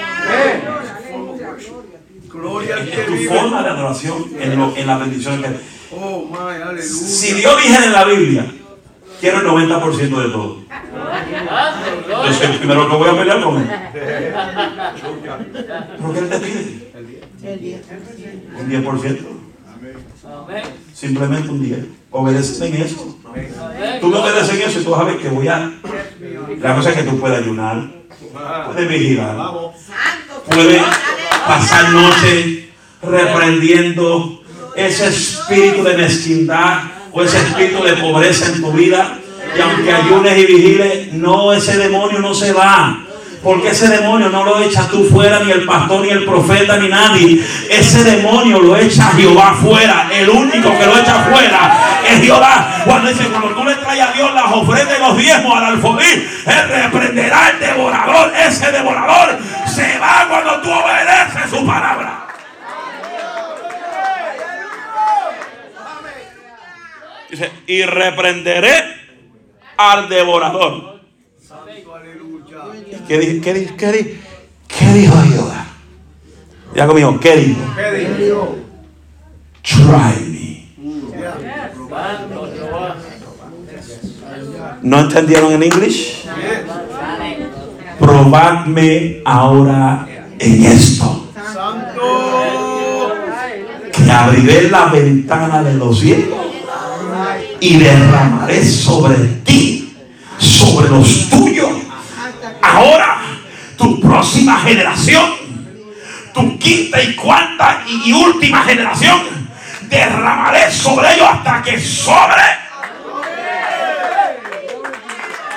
[2.32, 5.48] Gloria Es tu forma de adoración en, lo- en la bendición que
[5.92, 6.82] Oh, my, aleluya.
[6.82, 8.46] Si Dios dijera en la Biblia,
[9.20, 10.65] quiero el 90% de todo.
[12.26, 13.70] Yo soy el primero que voy a pelear con él.
[15.96, 16.92] ¿Pero qué él te pide?
[18.58, 19.18] Un 10%.
[20.92, 21.78] Simplemente un 10.
[22.10, 23.16] Obedecen en eso.
[24.00, 25.70] Tú me obedeces en eso y tú vas a ver que voy a.
[26.60, 27.90] La cosa es que tú puedes ayunar,
[28.66, 29.36] puedes vigilar,
[30.48, 30.82] puedes
[31.46, 32.70] pasar noche
[33.02, 34.40] reprendiendo
[34.74, 39.18] ese espíritu de mezquindad o ese espíritu de pobreza en tu vida.
[39.56, 43.02] Y aunque ayunes y vigiles, no, ese demonio no se va.
[43.42, 46.88] Porque ese demonio no lo echa tú fuera, ni el pastor, ni el profeta, ni
[46.88, 47.40] nadie.
[47.70, 50.08] Ese demonio lo echa Jehová fuera.
[50.12, 52.82] El único que lo echa fuera es Jehová.
[52.84, 56.28] Cuando dice, cuando tú le traes a Dios las ofrendas y los diezmos al alfolí,
[56.46, 58.32] Él reprenderá al devorador.
[58.36, 62.26] Ese devorador se va cuando tú obedeces su palabra.
[67.30, 69.05] Dice, y reprenderé
[69.76, 70.96] al devorador.
[73.06, 74.20] ¿Qué, di- qué, di- qué, di-
[74.66, 75.66] qué dijo Jehová?
[76.74, 77.60] Ya conmigo, ¿qué dijo?
[77.76, 78.56] ¿Qué dijo?
[79.62, 80.66] Try me.
[84.82, 86.24] ¿No entendieron en inglés?
[87.98, 90.06] Probadme ahora
[90.38, 91.28] en esto.
[91.52, 93.12] Santo.
[93.92, 96.45] Que abriré la ventana de los cielos
[97.66, 99.92] y derramaré sobre ti,
[100.38, 101.68] sobre los tuyos.
[102.62, 103.18] Ahora,
[103.76, 105.34] tu próxima generación,
[106.32, 109.48] tu quinta y cuarta y, última generación,
[109.82, 112.66] derramaré sobre ellos hasta que sobre.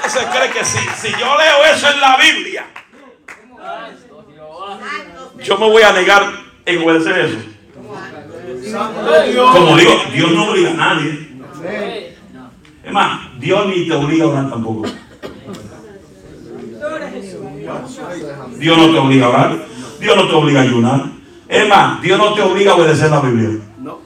[0.07, 2.65] Se cree que si, si yo leo eso en la Biblia,
[5.43, 6.23] yo me voy a negar
[6.65, 7.37] en obedecer eso.
[9.53, 11.29] Como digo, Dios no obliga a nadie.
[12.89, 14.87] Es más, Dios ni te obliga a orar tampoco.
[18.57, 19.57] Dios no te obliga a orar.
[19.99, 21.05] Dios no te obliga a ayunar.
[21.47, 23.59] Es más, Dios no te obliga a obedecer la Biblia.
[23.77, 23.99] No.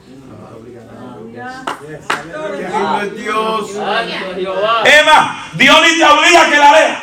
[3.16, 3.70] Dios.
[4.84, 6.98] Es más, Dios ni te obliga a que la leas.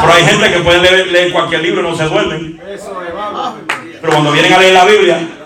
[0.00, 2.60] Pero hay gente que puede leer, leer cualquier libro y no se duermen.
[4.00, 5.43] Pero cuando vienen a leer la Biblia,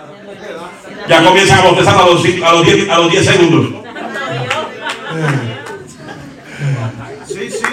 [1.09, 3.83] ya comienzan a bostezar a los, cinco- a los 10 a los 10 segundos.
[7.27, 7.65] Sí, sí.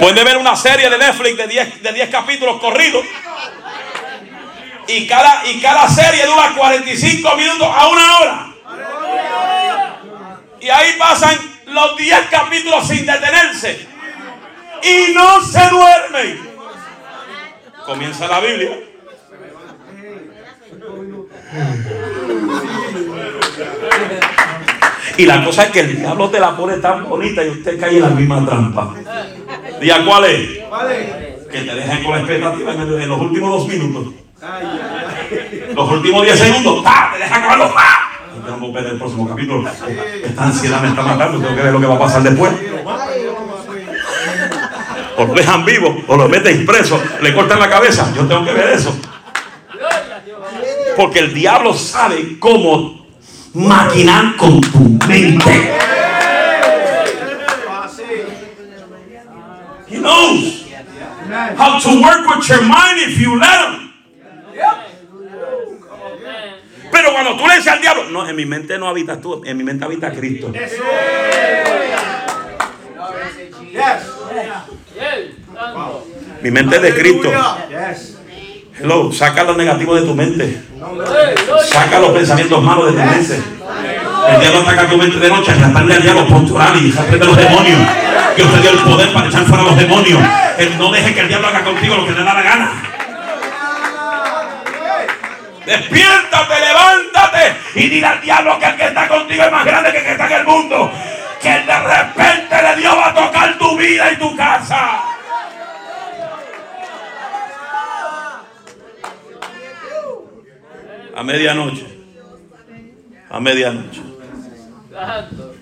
[0.00, 3.04] Pueden ver una serie de Netflix de 10 de 10 capítulos corridos.
[4.86, 8.46] Y cada, y cada serie dura 45 minutos a una hora.
[10.60, 13.86] Y ahí pasan los 10 capítulos sin detenerse.
[14.82, 16.48] y no se duermen.
[17.84, 18.78] Comienza la Biblia.
[25.18, 27.96] Y la cosa es que el diablo te la pone tan bonita y usted cae
[27.96, 28.94] en la misma trampa.
[29.80, 30.60] Día cuál es?
[31.50, 34.14] Que te dejen con la expectativa en, los últimos dos minutos.
[35.74, 37.10] Los últimos diez segundos, ¡ta!
[37.12, 38.08] Te deja acabarlo, ¡pa!
[38.46, 39.68] Tengo que ver el próximo capítulo.
[40.24, 42.52] Esta ansiedad me está matando, tengo que ver lo que va a pasar después.
[45.16, 48.12] O lo dejan vivo, o lo meten preso, le cortan la cabeza.
[48.14, 48.96] Yo tengo que ver eso.
[50.98, 53.06] Porque el diablo sabe cómo
[53.54, 55.78] maquinar con tu mente.
[59.86, 60.64] He knows
[61.56, 63.92] how to work with your mind if you let him.
[66.90, 69.56] Pero cuando tú le dices al diablo, no, en mi mente no habitas tú, en
[69.56, 70.52] mi mente habita Cristo.
[76.42, 77.30] Mi mente es de Cristo.
[78.80, 80.62] Hello, saca lo negativo de tu mente.
[81.64, 83.42] Saca los pensamientos malos de tu mente.
[84.28, 87.36] El diablo ataca tu mente de noche, reprende al diablo postural y reprende a los
[87.36, 87.80] demonios.
[88.36, 90.20] Que usted dio el poder para echar fuera los demonios.
[90.78, 92.72] no deje que el diablo haga contigo lo que le da la gana.
[95.66, 99.98] Despiértate, levántate y dile al diablo que el que está contigo es más grande que
[99.98, 100.92] el que está en el mundo.
[101.42, 105.17] Que de repente le Dios va a tocar tu vida y tu casa.
[111.18, 111.84] A medianoche.
[113.28, 114.00] A medianoche.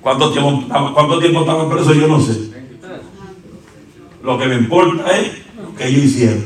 [0.02, 1.94] ¿Cuánto tiempo, ¿Cuánto tiempo estaba preso?
[1.94, 2.50] Yo no sé.
[4.22, 6.44] Lo que me importa es lo que ellos hicieron.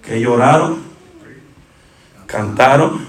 [0.00, 0.78] Que lloraron,
[2.26, 3.00] cantaron,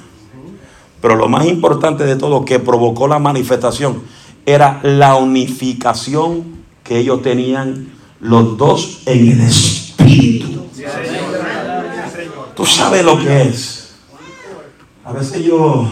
[1.03, 4.01] pero lo más importante de todo que provocó la manifestación
[4.47, 6.45] era la unificación
[6.83, 7.89] que ellos tenían
[8.19, 10.65] los dos en el espíritu.
[12.59, 13.93] Tú sabes lo que es.
[15.05, 15.87] A veces yo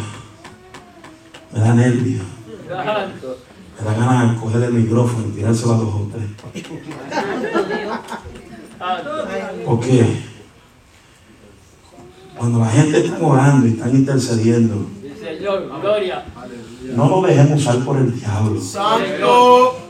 [1.53, 2.19] me da nervio.
[2.67, 6.27] Me da ganas de coger el micrófono y tirárselo a dos o tres.
[9.65, 10.23] ¿Por qué?
[12.37, 14.87] Cuando la gente está orando y están intercediendo,
[16.95, 18.59] no lo dejemos usar por el diablo.
[18.59, 19.87] Santo.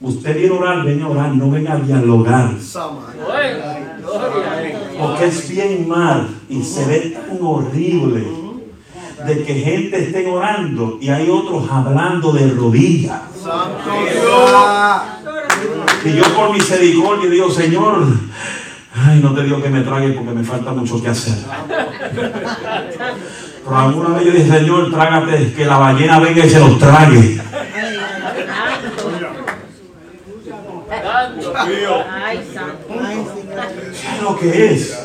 [0.00, 2.50] Usted viene a orar, venga a orar, no venga a dialogar.
[4.98, 8.24] Porque es bien mal y se ve tan horrible
[9.26, 13.20] de que gente esté orando y hay otros hablando de rodillas.
[16.04, 18.06] Y yo por misericordia digo, Señor,
[18.94, 21.34] ay, no te digo que me trague porque me falta mucho que hacer.
[23.64, 27.40] Pero alguna vez yo dije, Señor, trágate, que la ballena venga y se los trague.
[31.52, 31.88] ¿Sabes
[34.30, 34.98] lo que es?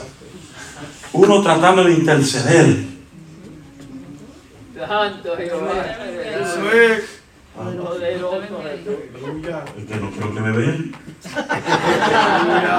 [1.13, 2.93] Uno tratando de interceder.
[4.87, 7.03] Santo Eso es.
[9.77, 10.91] Es que no quiero que me vean.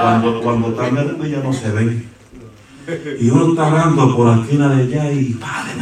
[0.03, 2.11] Cuando, cuando están de ya no se ven.
[3.21, 5.73] Y uno está hablando por la esquina de allá y Padre,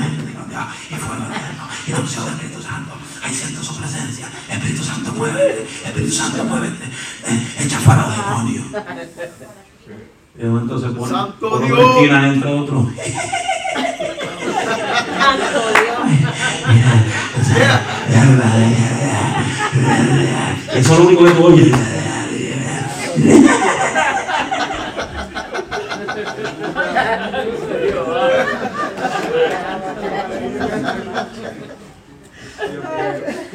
[0.90, 2.92] y fuego eterno, y unción del Espíritu Santo.
[3.22, 4.28] Ahí siento su presencia.
[4.48, 5.62] Espíritu Santo, muévete.
[5.62, 6.84] Espíritu Santo, muévete.
[7.26, 8.66] Eh, echa fuera los demonios.
[10.34, 11.78] De momento se pone Santo por Dios.
[11.78, 12.86] esquina entra otro.
[15.18, 15.98] Santo Dios.
[20.74, 21.72] Eso es lo único que tú oyes.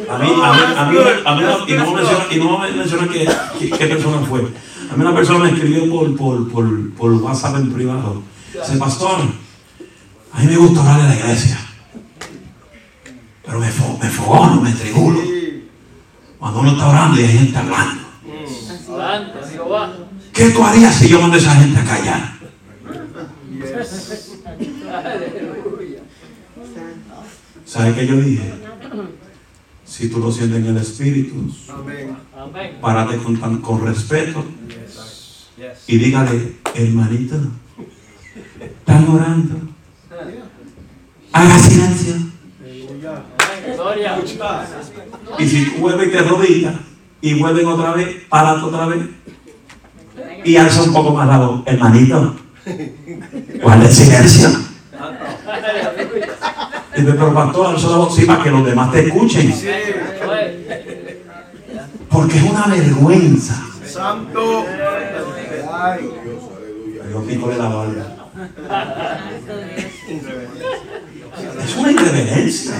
[0.10, 2.72] A mí, a mí, a mí, a mí, y no me menciona, y no me
[2.72, 3.28] menciona qué,
[3.70, 4.42] qué, persona fue.
[4.98, 8.24] Mí una persona me escribió por, por, por, por WhatsApp en privado.
[8.52, 9.20] Dice, pastor,
[10.32, 11.60] a mí me gusta hablar en la iglesia.
[13.46, 15.22] Pero me, fo, me fogono, me tribulo.
[16.40, 18.02] Cuando uno está orando y hay gente hablando.
[20.34, 22.34] ¿Qué tú harías si yo mando a esa gente a callar?
[27.66, 28.52] ¿Sabes qué yo dije?
[29.86, 31.36] Si tú lo sientes en el Espíritu,
[32.82, 34.44] párate con, con respeto
[35.88, 37.36] y dígale, hermanito,
[38.62, 39.56] están orando.
[41.32, 42.16] Haga silencio.
[45.40, 46.76] Y si tú vuelves y te rodillas
[47.22, 49.00] y vuelven otra vez, párate otra vez
[50.44, 52.36] y alza un poco más la voz, hermanito,
[53.62, 54.50] guarda el silencio.
[56.96, 59.54] Dice, pero pastor, alza la voz, sí, para que los demás te escuchen.
[62.10, 63.64] Porque es una vergüenza.
[63.86, 64.66] Santo.
[65.88, 66.10] Ay,
[67.28, 68.16] de la barba.
[71.64, 72.74] Es una irreverencia.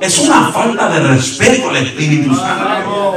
[0.00, 3.14] Es una falta de respeto al Espíritu Santo.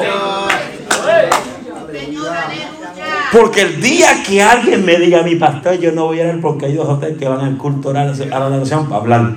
[3.31, 6.67] Porque el día que alguien me diga, mi pastor, yo no voy a ir porque
[6.67, 9.35] hay dos o tres que van al culto oral, a la oración para hablar.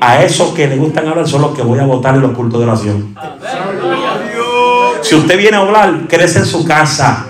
[0.00, 2.60] A esos que les gustan hablar son los que voy a votar en los cultos
[2.60, 3.14] de oración.
[5.02, 7.27] Si usted viene a hablar, crece en su casa.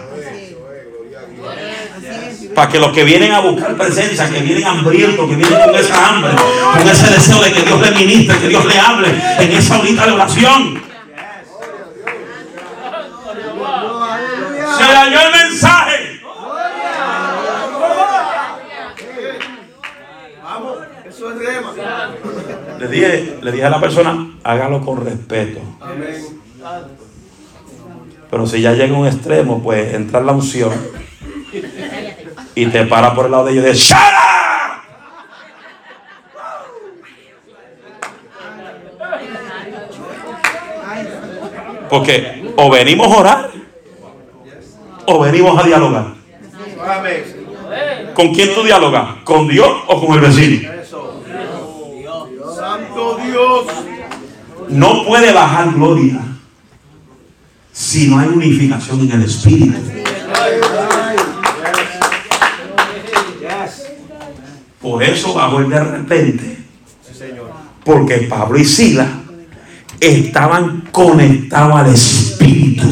[2.59, 6.09] Para que los que vienen a buscar presencia, que vienen hambrientos, que vienen con esa
[6.09, 6.33] hambre,
[6.77, 10.05] con ese deseo de que Dios le ministre, que Dios le hable en esa horita
[10.05, 10.83] de oración.
[14.77, 16.21] Se dañó el mensaje.
[20.43, 20.79] Vamos,
[21.09, 21.73] eso es rema.
[22.81, 25.61] Le dije, le dije a la persona, hágalo con respeto.
[28.29, 30.73] Pero si ya llega un extremo, pues entra la unción
[32.55, 34.39] y te para por el lado de ellos y dice, ¡Shut up!
[41.89, 43.51] Porque o venimos a orar
[45.07, 46.07] o venimos a dialogar.
[48.15, 49.23] ¿Con quién tú dialogas?
[49.25, 50.69] ¿Con Dios o con el vecino?
[52.55, 53.67] Santo Dios.
[54.69, 56.21] No puede bajar gloria
[57.73, 59.98] si no hay unificación en el espíritu.
[64.81, 66.59] Por eso bajó el de repente.
[67.85, 69.07] Porque Pablo y Sila
[70.01, 72.87] estaban conectados al espíritu.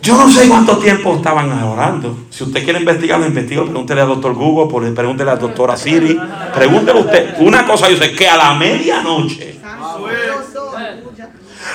[0.00, 2.26] Yo no sé cuánto tiempo estaban orando.
[2.30, 6.18] Si usted quiere investigarlo, investigue, pregúntele al doctor Google, pregúntele a la doctora Siri.
[6.54, 7.34] Pregúntele usted.
[7.40, 9.58] Una cosa yo sé, que a la medianoche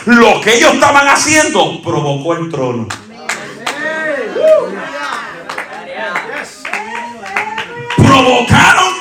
[0.06, 2.88] lo que ellos estaban haciendo provocó el trono.
[8.06, 8.94] Provocaron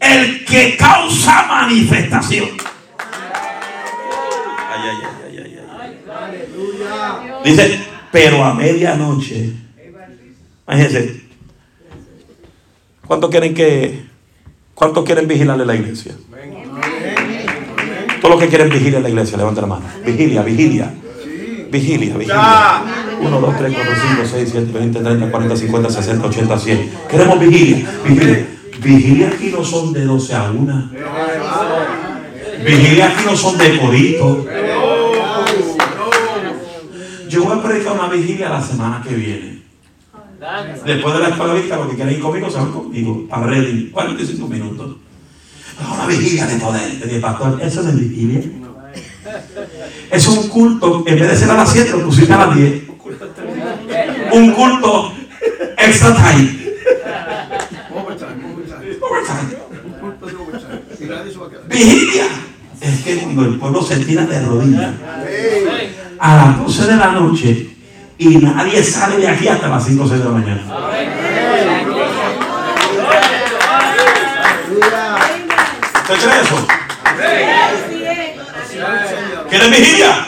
[0.00, 2.48] el que causa manifestación.
[4.70, 4.96] Ay, ay,
[5.26, 5.58] ay, ay, ay,
[7.44, 7.50] ay.
[7.50, 7.80] Dice,
[8.12, 9.52] pero a medianoche.
[10.66, 11.24] Imagínense.
[13.06, 14.04] ¿Cuántos quieren que,
[14.74, 16.14] cuántos quieren vigilarle la iglesia?
[18.20, 19.86] Todos los que quieren vigilar la iglesia, levanten la mano.
[20.04, 20.94] Vigilia, vigilia.
[21.70, 23.03] Vigilia, vigilia.
[23.20, 26.90] 1, 2, 3, 4, 5, 6, 7, 20, 30, 40, 50, 60, 80, 100.
[27.10, 27.90] Queremos vigilia.
[28.04, 28.48] Vigilia.
[28.80, 30.90] Vigilia aquí no son de 12 a 1.
[32.64, 34.46] Vigilia aquí no son de corito.
[37.28, 39.62] Yo voy a predicar una vigilia la semana que viene.
[40.84, 43.26] Después de la escuela bíblica, los que quieren ir conmigo, se van conmigo.
[43.30, 44.96] A Reading, 45 minutos.
[45.92, 47.02] Una vigilia de poder.
[47.02, 48.40] Dije, pastor, eso no es vigilia.
[50.10, 52.83] Es un culto, en vez de ser a las 7, lo pusiste a las 10.
[54.34, 55.12] Un culto
[55.78, 56.74] extra time.
[57.94, 58.98] Overtime, overtime.
[59.00, 59.64] Overtime.
[61.68, 62.24] Vigilia.
[62.80, 64.92] Es que cuando el pueblo se tira de rodillas
[66.18, 67.76] a las 12 de la noche
[68.18, 70.62] y nadie sale de aquí hasta las 5 o 6 de la mañana.
[75.94, 76.66] ¿Usted cree eso?
[79.48, 80.26] ¿Quieren vigilia?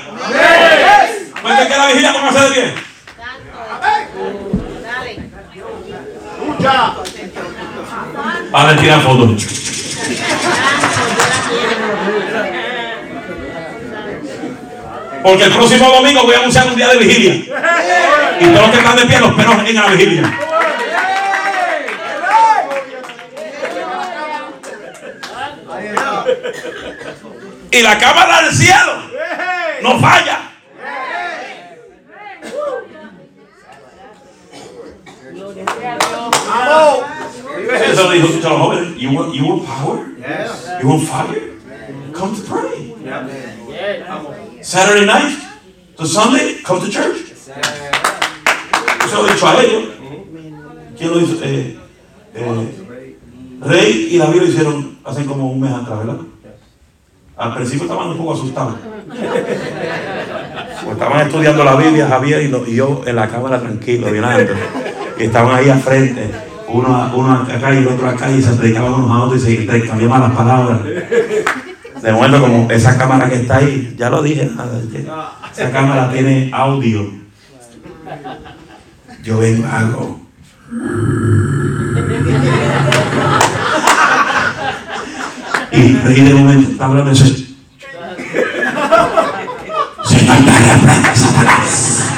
[1.43, 2.86] Pues de que la vigilia cómo hacer de
[8.51, 9.47] Para tirar fotos.
[15.23, 17.35] Porque el próximo domingo voy a anunciar un día de vigilia.
[18.41, 20.39] Y todos los que están de pie, los perros a la vigilia.
[27.71, 29.03] Y la cámara del cielo
[29.83, 30.56] no falla.
[37.91, 38.97] Eso lo dijo a los jóvenes.
[38.97, 40.07] You want, you want power?
[40.19, 40.67] Yes.
[40.83, 41.57] You want fire?
[42.13, 42.95] Come to pray.
[44.63, 45.39] Saturday night
[45.97, 47.33] to Sunday, come to church.
[49.05, 49.85] Eso lo dicho a ellos.
[50.97, 51.45] ¿Quién lo hizo?
[51.45, 51.79] Eh,
[52.35, 52.75] eh,
[53.61, 56.17] Rey y David lo hicieron hace como un mes atrás, ¿verdad?
[57.37, 58.75] Al principio estaban un poco asustados.
[60.91, 64.53] Estaban estudiando la Biblia, Javier y, yo en la cámara tranquilo, mirando.
[65.19, 66.31] Y estaban ahí al frente,
[66.69, 69.63] uno, uno acá y el otro acá, y se predicaban unos a otros y se
[69.63, 70.81] intercambiaban las palabras.
[72.03, 74.51] De momento, como esa cámara que está ahí, ya lo dije,
[75.53, 77.11] esa cámara tiene audio.
[79.23, 80.21] Yo vengo, hago.
[85.73, 87.13] Y rey de momento está hablando
[90.77, 92.11] reprenda, Satanás.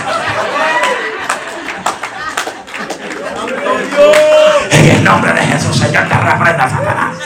[4.70, 7.16] En el nombre de Jesús, Señor, te reprenda, Satanás.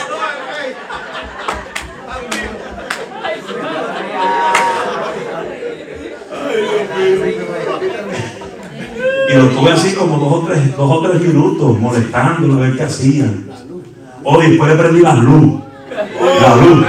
[9.27, 12.77] Y lo tuve así como dos o tres, dos o tres minutos, molestándolo a ver
[12.77, 13.49] qué hacían.
[14.23, 15.61] Hoy después le prendí la luz.
[16.39, 16.85] La luz.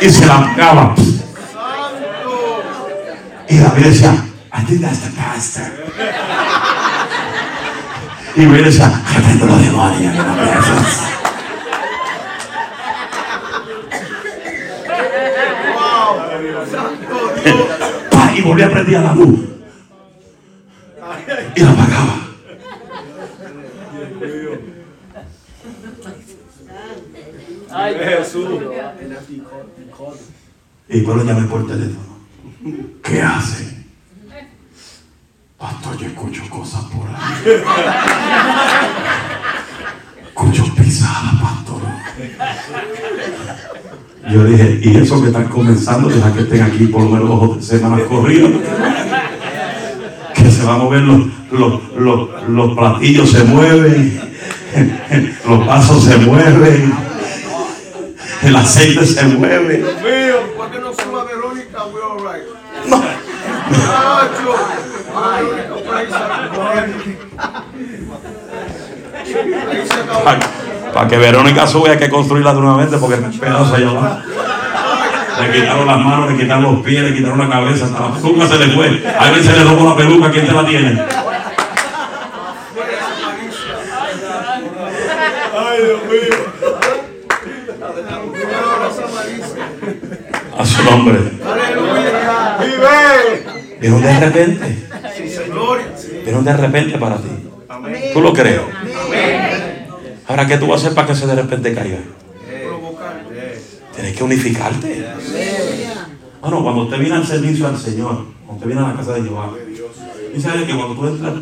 [0.00, 0.94] Y se la apagaba.
[3.48, 4.14] Y David decía,
[4.54, 6.71] I think that's the pastor.
[8.34, 10.16] Y me decía, reprendo los demonios
[18.34, 19.40] Y volví a prender la luz.
[21.54, 22.22] Y la apagaba.
[27.98, 28.48] Jesús.
[30.88, 32.18] Y lo llamé por teléfono.
[33.02, 33.81] ¿Qué hace?
[35.62, 37.62] Pastor, yo escucho cosas por ahí.
[40.26, 41.82] Escucho pisadas, pastor.
[44.28, 47.42] Yo dije, y eso que están comenzando, deja que estén aquí por lo menos dos
[47.42, 48.50] o tres semanas corridas.
[50.34, 54.20] Que se van a mover los, los, los, los platillos se mueven,
[55.46, 56.92] los vasos se mueven,
[58.42, 59.78] el aceite se mueve.
[59.78, 60.90] Mío, ¿por qué no
[61.24, 61.84] Verónica?
[61.86, 62.42] We're all right.
[63.70, 64.91] Nacho.
[65.24, 65.46] Ay,
[65.88, 66.16] praise the
[69.22, 70.24] Ahí se acabó.
[70.92, 74.18] Para que Verónica sube hay que construirla nuevamente porque está pedazo allá abajo.
[75.40, 78.46] Le quitaron las manos, le quitaron los pies, le quitaron la cabeza, hasta la peluca
[78.46, 79.02] se le fue.
[79.18, 81.02] A ver se le robó la peluca, ¿quién te la tiene?
[85.56, 86.36] Ay, Dios mío.
[90.58, 91.18] A su nombre.
[91.46, 92.58] Aleluya.
[92.60, 93.52] Vive.
[93.80, 94.86] Pero de repente,
[96.24, 97.28] Pero de repente para ti.
[98.12, 98.60] ¿Tú lo crees?
[100.26, 101.98] Ahora, ¿qué tú vas a hacer para que se de repente caiga?
[103.94, 105.06] Tienes que unificarte.
[106.40, 109.22] Bueno, cuando usted viene al servicio al Señor, cuando usted viene a la casa de
[109.22, 109.52] Jehová,
[110.34, 111.34] y sabe que cuando tú entras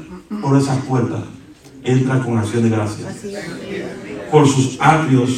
[0.42, 1.20] por esas puertas,
[1.84, 3.16] entras con acción de gracias.
[4.30, 5.30] Por sus atrios,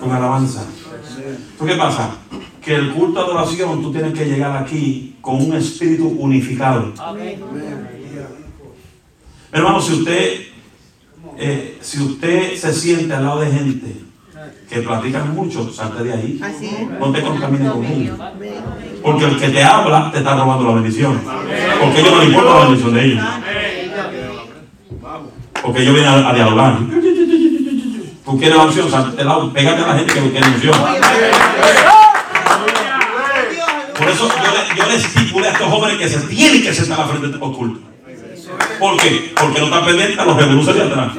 [0.00, 0.64] con alabanza.
[0.64, 2.10] Entonces, ¿qué pasa?
[2.62, 6.92] Que el culto de adoración tú tienes que llegar aquí con un espíritu unificado.
[9.50, 10.40] Hermano, si usted,
[11.38, 13.96] eh, si usted se siente al lado de gente
[14.68, 16.40] que platican mucho, salte de ahí.
[17.00, 18.18] No te contamines con ellos.
[19.02, 21.20] Porque el que te habla te está robando la bendición.
[21.80, 23.24] Porque a ellos no les importa la bendición de ellos.
[25.62, 26.78] Porque ellos vienen a, a dialogar.
[28.24, 30.74] Tú quieres la unción, salte de lado, pégate a la gente que quiere unción.
[33.98, 37.06] Por eso yo yo le estipulé a estos jóvenes que se tienen que sentar a
[37.06, 37.82] la frente cultos.
[38.78, 39.32] ¿Por qué?
[39.38, 41.12] Porque no están pendientes a los revoluciones de atrás.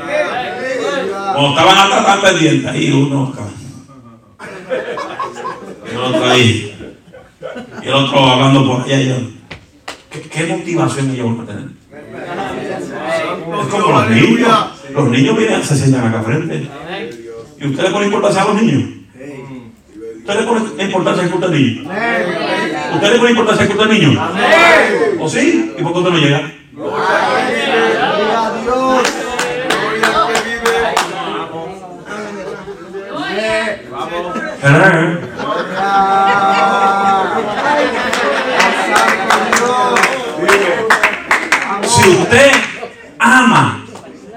[1.34, 2.72] Cuando estaban atrás, estaban pendientes.
[2.72, 3.44] Ahí uno acá.
[5.86, 6.76] Y el otro ahí.
[7.82, 9.18] Y el otro hablando por allá.
[10.32, 11.70] ¿Qué, motivación ellos van a tener?
[13.62, 14.66] Es como los niños.
[14.94, 16.70] Los niños vienen, se sientan acá frente.
[17.60, 18.90] ¿Y usted le pone importancia a los niños?
[20.18, 21.84] ¿Usted le pone importancia al culto al niño?
[22.94, 24.30] ¿Usted le pone importancia al culto al niño?
[25.20, 25.74] ¿O sí?
[25.78, 26.52] ¿Y por qué usted no llega?
[26.74, 26.98] Gloria
[28.38, 29.04] a Dios.
[29.70, 30.96] Gloria al que vive.
[33.92, 34.16] Vamos.
[41.84, 42.52] Si usted
[43.20, 43.86] ama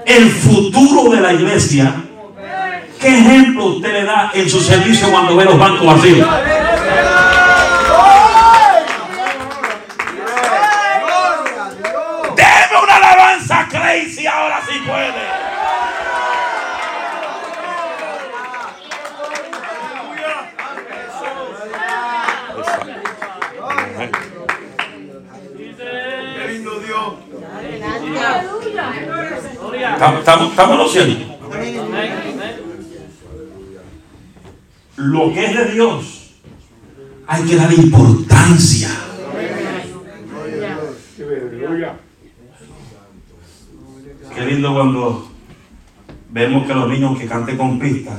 [0.06, 1.94] el futuro de la iglesia,
[3.00, 6.26] ¿qué ejemplo usted le da en su servicio cuando ve los bancos vacíos?
[30.28, 30.94] Estamos, estamos.
[34.96, 36.34] Lo que es de Dios,
[37.26, 38.90] hay que darle importancia.
[44.34, 45.30] Qué lindo cuando
[46.28, 48.18] vemos que los niños que canten con pista,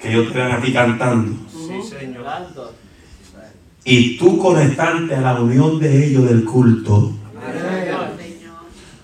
[0.00, 1.36] que ellos te vean a ti cantando,
[3.84, 7.12] y tú conectarte a la unión de ellos del culto,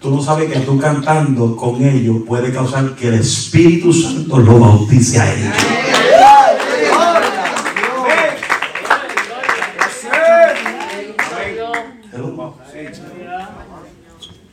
[0.03, 4.59] Tú no sabes que tú cantando con ellos puede causar que el Espíritu Santo lo
[4.59, 5.55] bautice a ellos.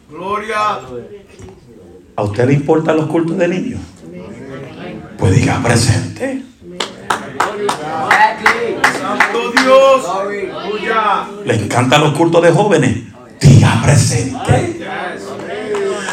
[0.07, 0.79] Gloria.
[2.15, 3.79] ¿A usted le importan los cultos de niños?
[5.17, 6.43] Pues diga presente.
[8.99, 10.05] Santo Dios.
[11.45, 12.97] ¿Le encantan los cultos de jóvenes?
[13.41, 14.79] Diga presente.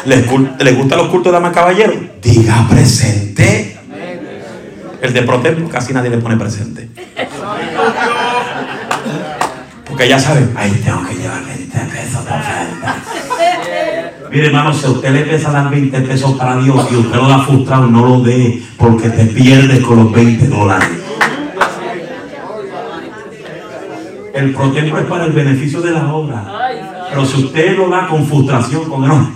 [0.07, 1.95] ¿Le, cul- le gustan los cultos de damas caballeros?
[2.21, 3.77] Diga presente.
[5.01, 6.89] El de protemplo casi nadie le pone presente.
[9.85, 12.95] Porque ya saben, ahí tengo que llevar 20 pesos de ofrenda.
[14.31, 17.27] Mire, hermano, si a usted le pesa dar 20 pesos para Dios y usted lo
[17.27, 20.87] da frustrado, no lo dé, porque te pierdes con los 20 dólares.
[24.33, 26.66] El protemplo es para el beneficio de la obra.
[27.09, 29.31] Pero si usted lo da con frustración, con enojo,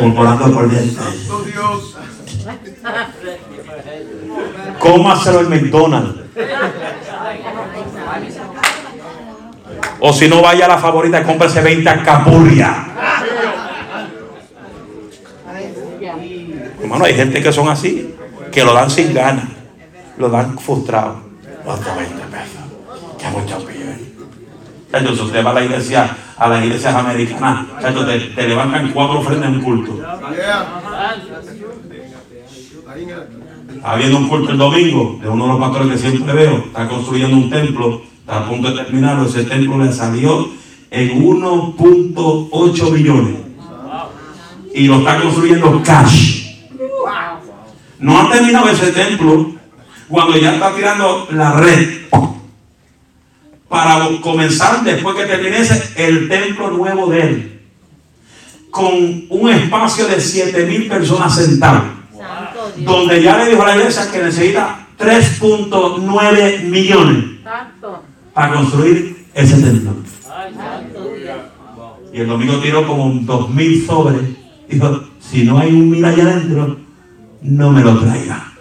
[0.00, 1.96] murmurando por Dios.
[4.78, 6.20] Cómaselo en McDonald's.
[10.00, 12.76] O si no, vaya a la favorita y cómprese 20 alcapurrias.
[16.82, 18.14] Hermano, hay gente que son así,
[18.52, 19.46] que lo dan sin ganas,
[20.18, 21.22] lo dan frustrado.
[21.66, 22.60] Hasta 20 pesos.
[23.18, 23.73] Que mucho.
[24.96, 29.48] Entonces usted va a la iglesia, a las iglesias americanas, te, te levantan cuatro ofrendas
[29.48, 30.00] en un culto.
[33.74, 36.56] Está viendo un culto el domingo de uno de los pastores que siempre veo.
[36.66, 38.02] Está construyendo un templo.
[38.20, 39.26] Está a punto de terminarlo.
[39.26, 40.48] Ese templo le salió
[40.90, 43.36] en 1.8 millones.
[44.74, 46.44] Y lo está construyendo cash.
[47.98, 49.52] No ha terminado ese templo
[50.08, 52.03] cuando ya está tirando la red.
[53.68, 57.60] Para comenzar, después que termine ese, el templo nuevo de él.
[58.70, 61.84] Con un espacio de 7 mil personas sentadas
[62.76, 67.24] donde ya le dijo a la iglesia que necesita 3.9 millones
[68.32, 69.94] para construir ese templo.
[72.12, 74.22] Y el domingo tiró como un 2.000 sobres.
[74.68, 76.78] Dijo, si no hay un mil allá adentro,
[77.42, 78.52] no me lo traiga.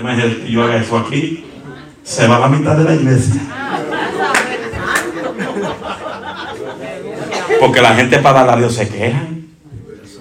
[0.00, 1.44] Imagínate que yo haga eso aquí,
[2.10, 3.40] se va la mitad de la iglesia.
[7.60, 9.22] Porque la gente para dar a Dios se queja.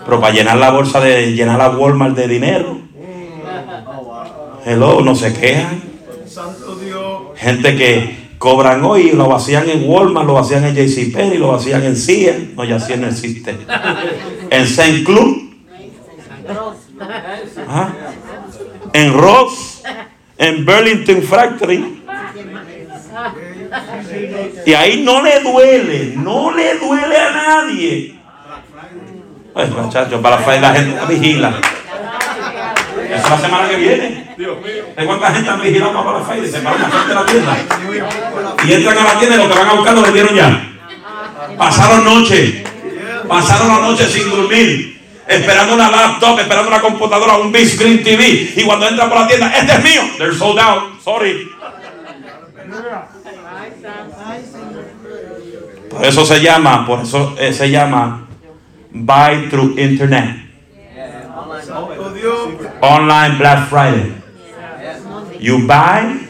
[0.06, 2.80] Pero para llenar la bolsa de llenar la Walmart de dinero.
[4.66, 5.82] Hello, no se quejan.
[7.36, 11.84] Gente que cobran hoy y lo vacían en Walmart, lo vacían en JCPenney, lo vacían
[11.84, 12.50] en CIA.
[12.56, 13.58] No, ya CIA no existe.
[14.52, 15.56] En Saint Club.
[17.68, 17.96] Ajá.
[18.94, 19.79] En Ross.
[20.40, 22.02] En Burlington Factory.
[24.66, 28.16] Y ahí no le duele, no le duele a nadie.
[29.54, 31.54] Ay, muchachos, para la gente la vigila.
[33.14, 34.36] Es la semana que viene.
[34.38, 36.50] ¿De cuánta gente han vigilado para la Friday?
[36.50, 37.58] Se paran la gente de la tienda.
[38.66, 40.70] Y entran a la tienda y lo que van a buscar lo vendieron ya.
[41.58, 42.64] Pasaron noche.
[43.28, 44.99] Pasaron la noche sin dormir.
[45.30, 48.52] Esperando una laptop, esperando una computadora, un big screen TV.
[48.56, 50.02] Y cuando entran por la tienda, este es mío.
[50.18, 51.00] They're sold out.
[51.04, 51.48] Sorry.
[55.92, 58.28] Por eso se llama, por eso eh, se llama
[58.90, 60.50] Buy Through Internet.
[62.82, 64.16] Online Black Friday.
[65.40, 66.26] You buy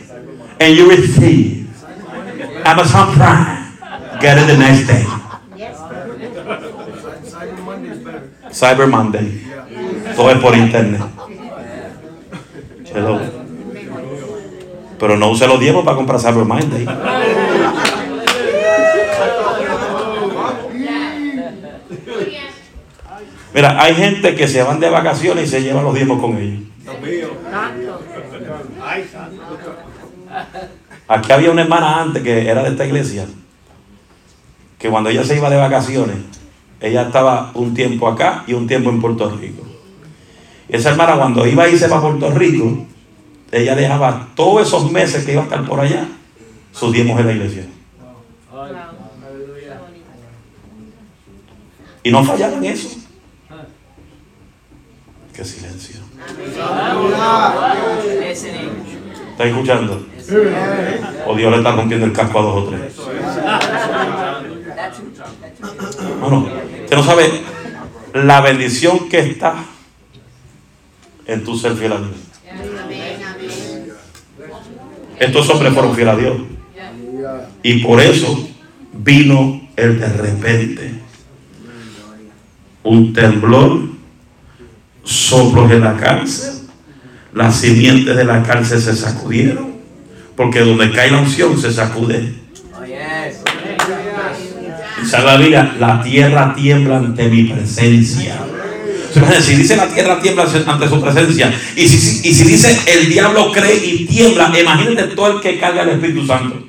[0.60, 1.70] and you receive.
[2.66, 4.20] Amazon Prime.
[4.20, 5.06] Get it the next day.
[7.30, 8.39] Cyber Monday is better.
[8.52, 9.48] Cyber Monday.
[10.16, 11.02] Todo es por internet.
[15.00, 16.86] Pero no use los diezmos para comprar Cyber Monday.
[23.54, 26.64] Mira, hay gente que se van de vacaciones y se llevan los diezmos con ellos.
[31.08, 33.26] Aquí había una hermana antes que era de esta iglesia,
[34.78, 36.18] que cuando ella se iba de vacaciones,
[36.82, 39.64] ella estaba un tiempo acá y un tiempo en Puerto Rico.
[40.68, 42.86] Y esa hermana cuando iba a irse para Puerto Rico,
[43.52, 46.08] ella dejaba todos esos meses que iba a estar por allá,
[46.72, 47.66] sus diezmos en la iglesia.
[52.04, 52.90] Y no fallaban en eso.
[55.34, 56.00] Qué silencio.
[59.32, 60.06] ¿Está escuchando?
[61.26, 62.96] O Dios le está rompiendo el casco a dos o tres.
[66.22, 67.30] Usted no sabe
[68.14, 69.56] la bendición que está
[71.26, 72.12] en tu ser fiel a Dios.
[75.20, 76.38] Estos hombres fueron fieles a Dios.
[77.62, 78.48] Y por eso
[78.94, 80.94] vino el de repente.
[82.84, 83.82] Un temblor,
[85.04, 86.54] soplos en la cárcel,
[87.34, 89.74] las simientes de la cárcel se sacudieron,
[90.36, 92.39] porque donde cae la unción se sacude.
[95.24, 98.40] La Biblia, la tierra tiembla ante mi presencia.
[99.42, 103.52] Si dice la tierra tiembla ante su presencia, y si, y si dice el diablo
[103.52, 106.62] cree y tiembla, imagínate todo el que carga el Espíritu Santo.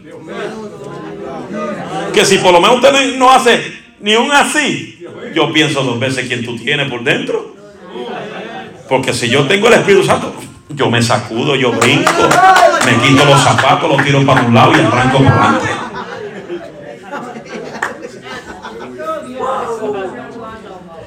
[2.12, 3.60] Que si por lo menos usted no hace
[4.00, 4.98] ni un así,
[5.34, 7.54] yo pienso dos veces quién tú tienes por dentro.
[8.88, 10.34] Porque si yo tengo el Espíritu Santo,
[10.70, 12.28] yo me sacudo, yo brinco,
[12.86, 15.89] me quito los zapatos, los tiro para un lado y arranco para adelante.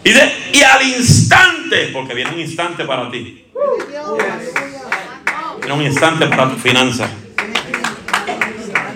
[0.04, 0.10] Y,
[0.58, 3.45] y al instante, porque viene un instante para ti.
[5.60, 7.10] Viene un instante para tu finanza.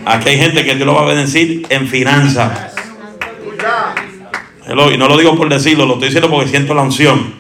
[0.05, 2.74] Aquí hay gente que Dios lo va a bendecir en finanzas.
[4.70, 7.34] Y no lo digo por decirlo, lo estoy diciendo porque siento la unción.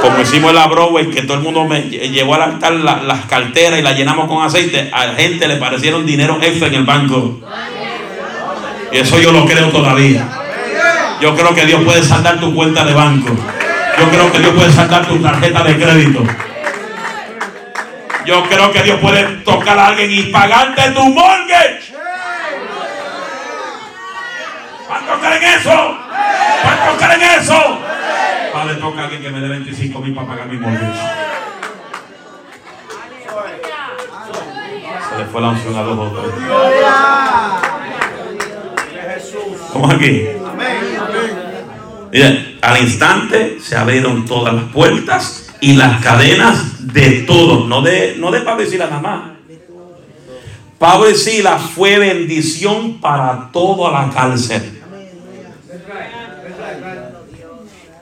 [0.00, 3.82] Como hicimos el Broadway, que todo el mundo me llevó al altar las carteras y
[3.82, 7.40] las llenamos con aceite, a la gente le parecieron dinero extra en el banco.
[8.92, 10.47] Y eso yo lo creo todavía.
[11.20, 13.30] Yo creo que Dios puede saldar tu cuenta de banco.
[13.98, 16.22] Yo creo que Dios puede saldar tu tarjeta de crédito.
[18.24, 21.92] Yo creo que Dios puede tocar a alguien y pagarte tu mortgage.
[24.86, 25.98] ¿Cuántos creen eso?
[26.62, 27.78] ¿Cuántos creen eso?
[28.52, 31.00] Padre, toca a alguien que me dé 25 mil para pagar mi mortgage.
[35.10, 36.34] Se le fue la unción a los otros.
[39.72, 40.28] ¿Cómo aquí?
[42.62, 48.30] Al instante se abrieron todas las puertas y las cadenas de todos, no de, no
[48.30, 49.38] de Pablo y Silas nada más.
[50.78, 54.80] Pablo y Silas fue bendición para toda la cárcel.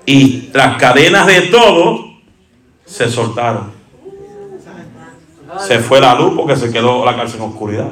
[0.05, 2.13] Y las cadenas de todo
[2.85, 3.73] se soltaron.
[5.59, 7.91] Se fue la luz porque se quedó la cárcel en oscuridad.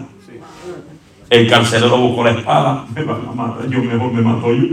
[1.31, 2.87] El carcelero buscó la espada.
[2.95, 4.67] Me van a matar, yo mejor me mato yo.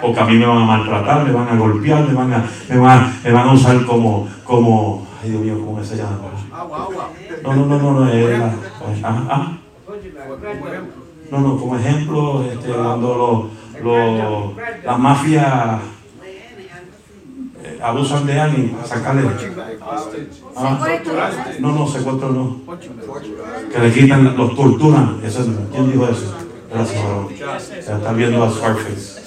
[0.00, 2.78] Porque a mí me van a maltratar, me van a golpear, me van a, me
[2.78, 6.18] van me van a usar como, como, ay Dios mío, ¿cómo se llama?
[7.42, 8.54] No, no, no, no, no, es la,
[9.02, 9.52] ah, ah.
[11.30, 13.50] No, no, como ejemplo, este, cuando
[13.82, 15.80] los, las mafias
[17.62, 19.22] eh, abusan de alguien para sacarle.
[20.56, 20.78] Ah,
[21.60, 22.60] no, no, secuestro no.
[23.72, 25.20] Que le quitan, los torturan.
[25.24, 26.43] Eso, ¿Quién dijo eso?
[26.74, 27.30] Bro.
[27.60, 29.22] Se están viendo a Scarface.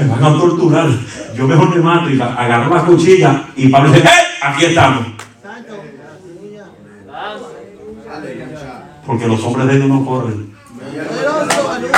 [0.00, 0.88] me van a torturar.
[1.36, 4.10] Yo mejor me mato y agarro la cuchilla y Pablo dice, ¡eh!
[4.42, 5.06] Aquí estamos.
[9.06, 10.52] Porque los hombres de Dios no corren.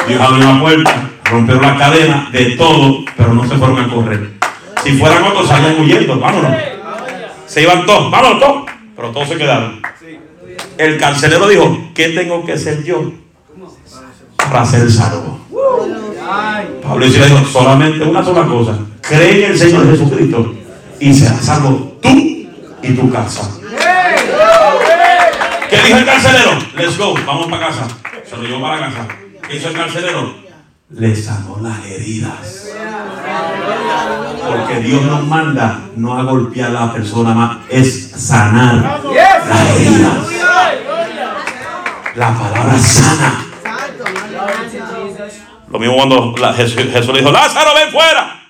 [0.07, 4.31] Dios abrió la puerta, rompieron la cadena de todo, pero no se fueron a correr.
[4.83, 6.21] Si fueran otros, salían huyendo.
[6.21, 6.53] Vámonos.
[7.47, 8.64] Se iban todos, vámonos todos.
[8.97, 9.83] Pero todos se quedaron.
[10.79, 13.13] El carcelero dijo: ¿Qué tengo que ser yo
[14.37, 15.41] para ser salvo?
[16.83, 17.21] Pablo dice:
[17.53, 18.79] solamente una sola cosa.
[19.03, 20.55] Cree en el Señor Jesucristo
[21.01, 22.09] y serás salvo tú
[22.83, 23.51] y tu casa.
[25.69, 26.59] ¿Qué dijo el carcelero?
[26.77, 27.89] Let's go, vamos para casa.
[28.29, 29.09] Se lo llevó para casa.
[29.49, 30.35] ¿Qué hizo el carcelero?
[30.91, 32.71] Le sanó las heridas.
[34.49, 39.01] Porque Dios nos manda no a golpear a la persona más, es sanar
[39.49, 40.29] las heridas.
[42.15, 43.45] La palabra sana.
[45.69, 48.41] Lo mismo cuando Jesús, le dijo, Lázaro, ven fuera.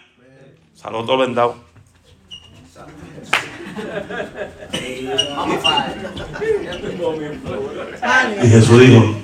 [0.74, 1.56] Saló todo vendado.
[8.42, 9.16] Y Jesús dijo,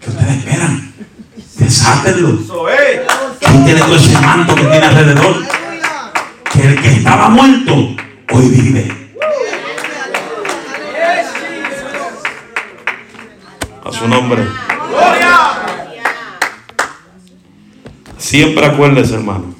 [0.00, 0.92] ¿qué ustedes esperan?
[1.56, 2.38] Desátenlo.
[3.44, 5.36] Tiene todo ese manto que tiene alrededor.
[6.52, 7.74] Que el que estaba muerto,
[8.32, 9.10] hoy vive.
[13.84, 14.46] A su nombre.
[18.16, 19.54] Siempre acuérdese, hermano,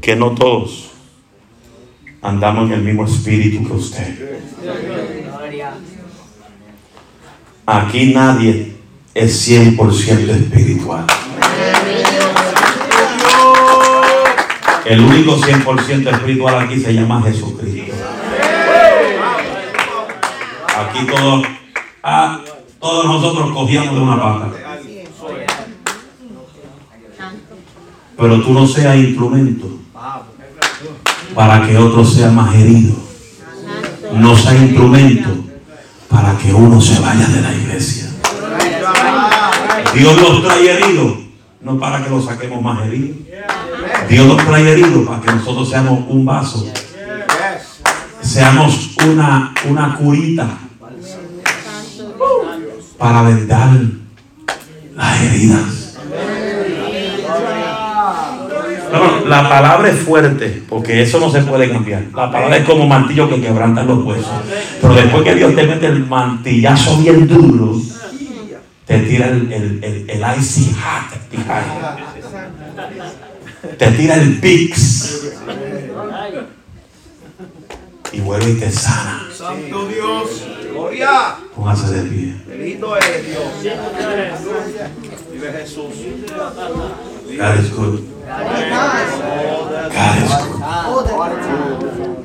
[0.00, 0.92] que no todos
[2.22, 4.40] andamos en el mismo espíritu que usted.
[7.66, 8.71] Aquí nadie
[9.14, 11.06] es 100% espiritual.
[14.84, 17.94] El único 100% espiritual aquí se llama Jesucristo.
[20.76, 21.46] Aquí todos,
[22.02, 22.40] ah,
[22.80, 24.50] todos nosotros cogíamos de una pata.
[28.16, 29.68] Pero tú no seas instrumento
[31.34, 32.94] para que otro sea más herido.
[34.14, 35.30] no sea instrumento
[36.08, 38.01] para que uno se vaya de la iglesia.
[39.94, 41.18] Dios los trae heridos,
[41.60, 43.16] no para que los saquemos más heridos.
[44.08, 46.66] Dios los trae heridos para que nosotros seamos un vaso,
[48.20, 50.48] seamos una, una curita
[52.98, 53.70] para vendar
[54.94, 55.98] las heridas.
[59.26, 62.02] La palabra es fuerte, porque eso no se puede cambiar.
[62.14, 64.26] La palabra es como martillo que quebranta los huesos.
[64.80, 67.80] Pero después que Dios te mete el mantillazo bien duro,
[68.92, 71.64] te tira el, el, el, el icy hot behind.
[73.78, 75.32] Te tira el pix.
[78.12, 79.28] Y vuelve y te sana.
[79.34, 80.46] Santo Dios.
[80.70, 81.36] Gloria.
[81.56, 82.36] Póngase de pie.
[82.46, 83.44] Bendito es Dios.
[85.32, 85.94] Vive Jesús.
[87.38, 88.00] God is good.
[88.28, 88.58] God
[90.18, 90.30] is
[91.96, 92.21] good.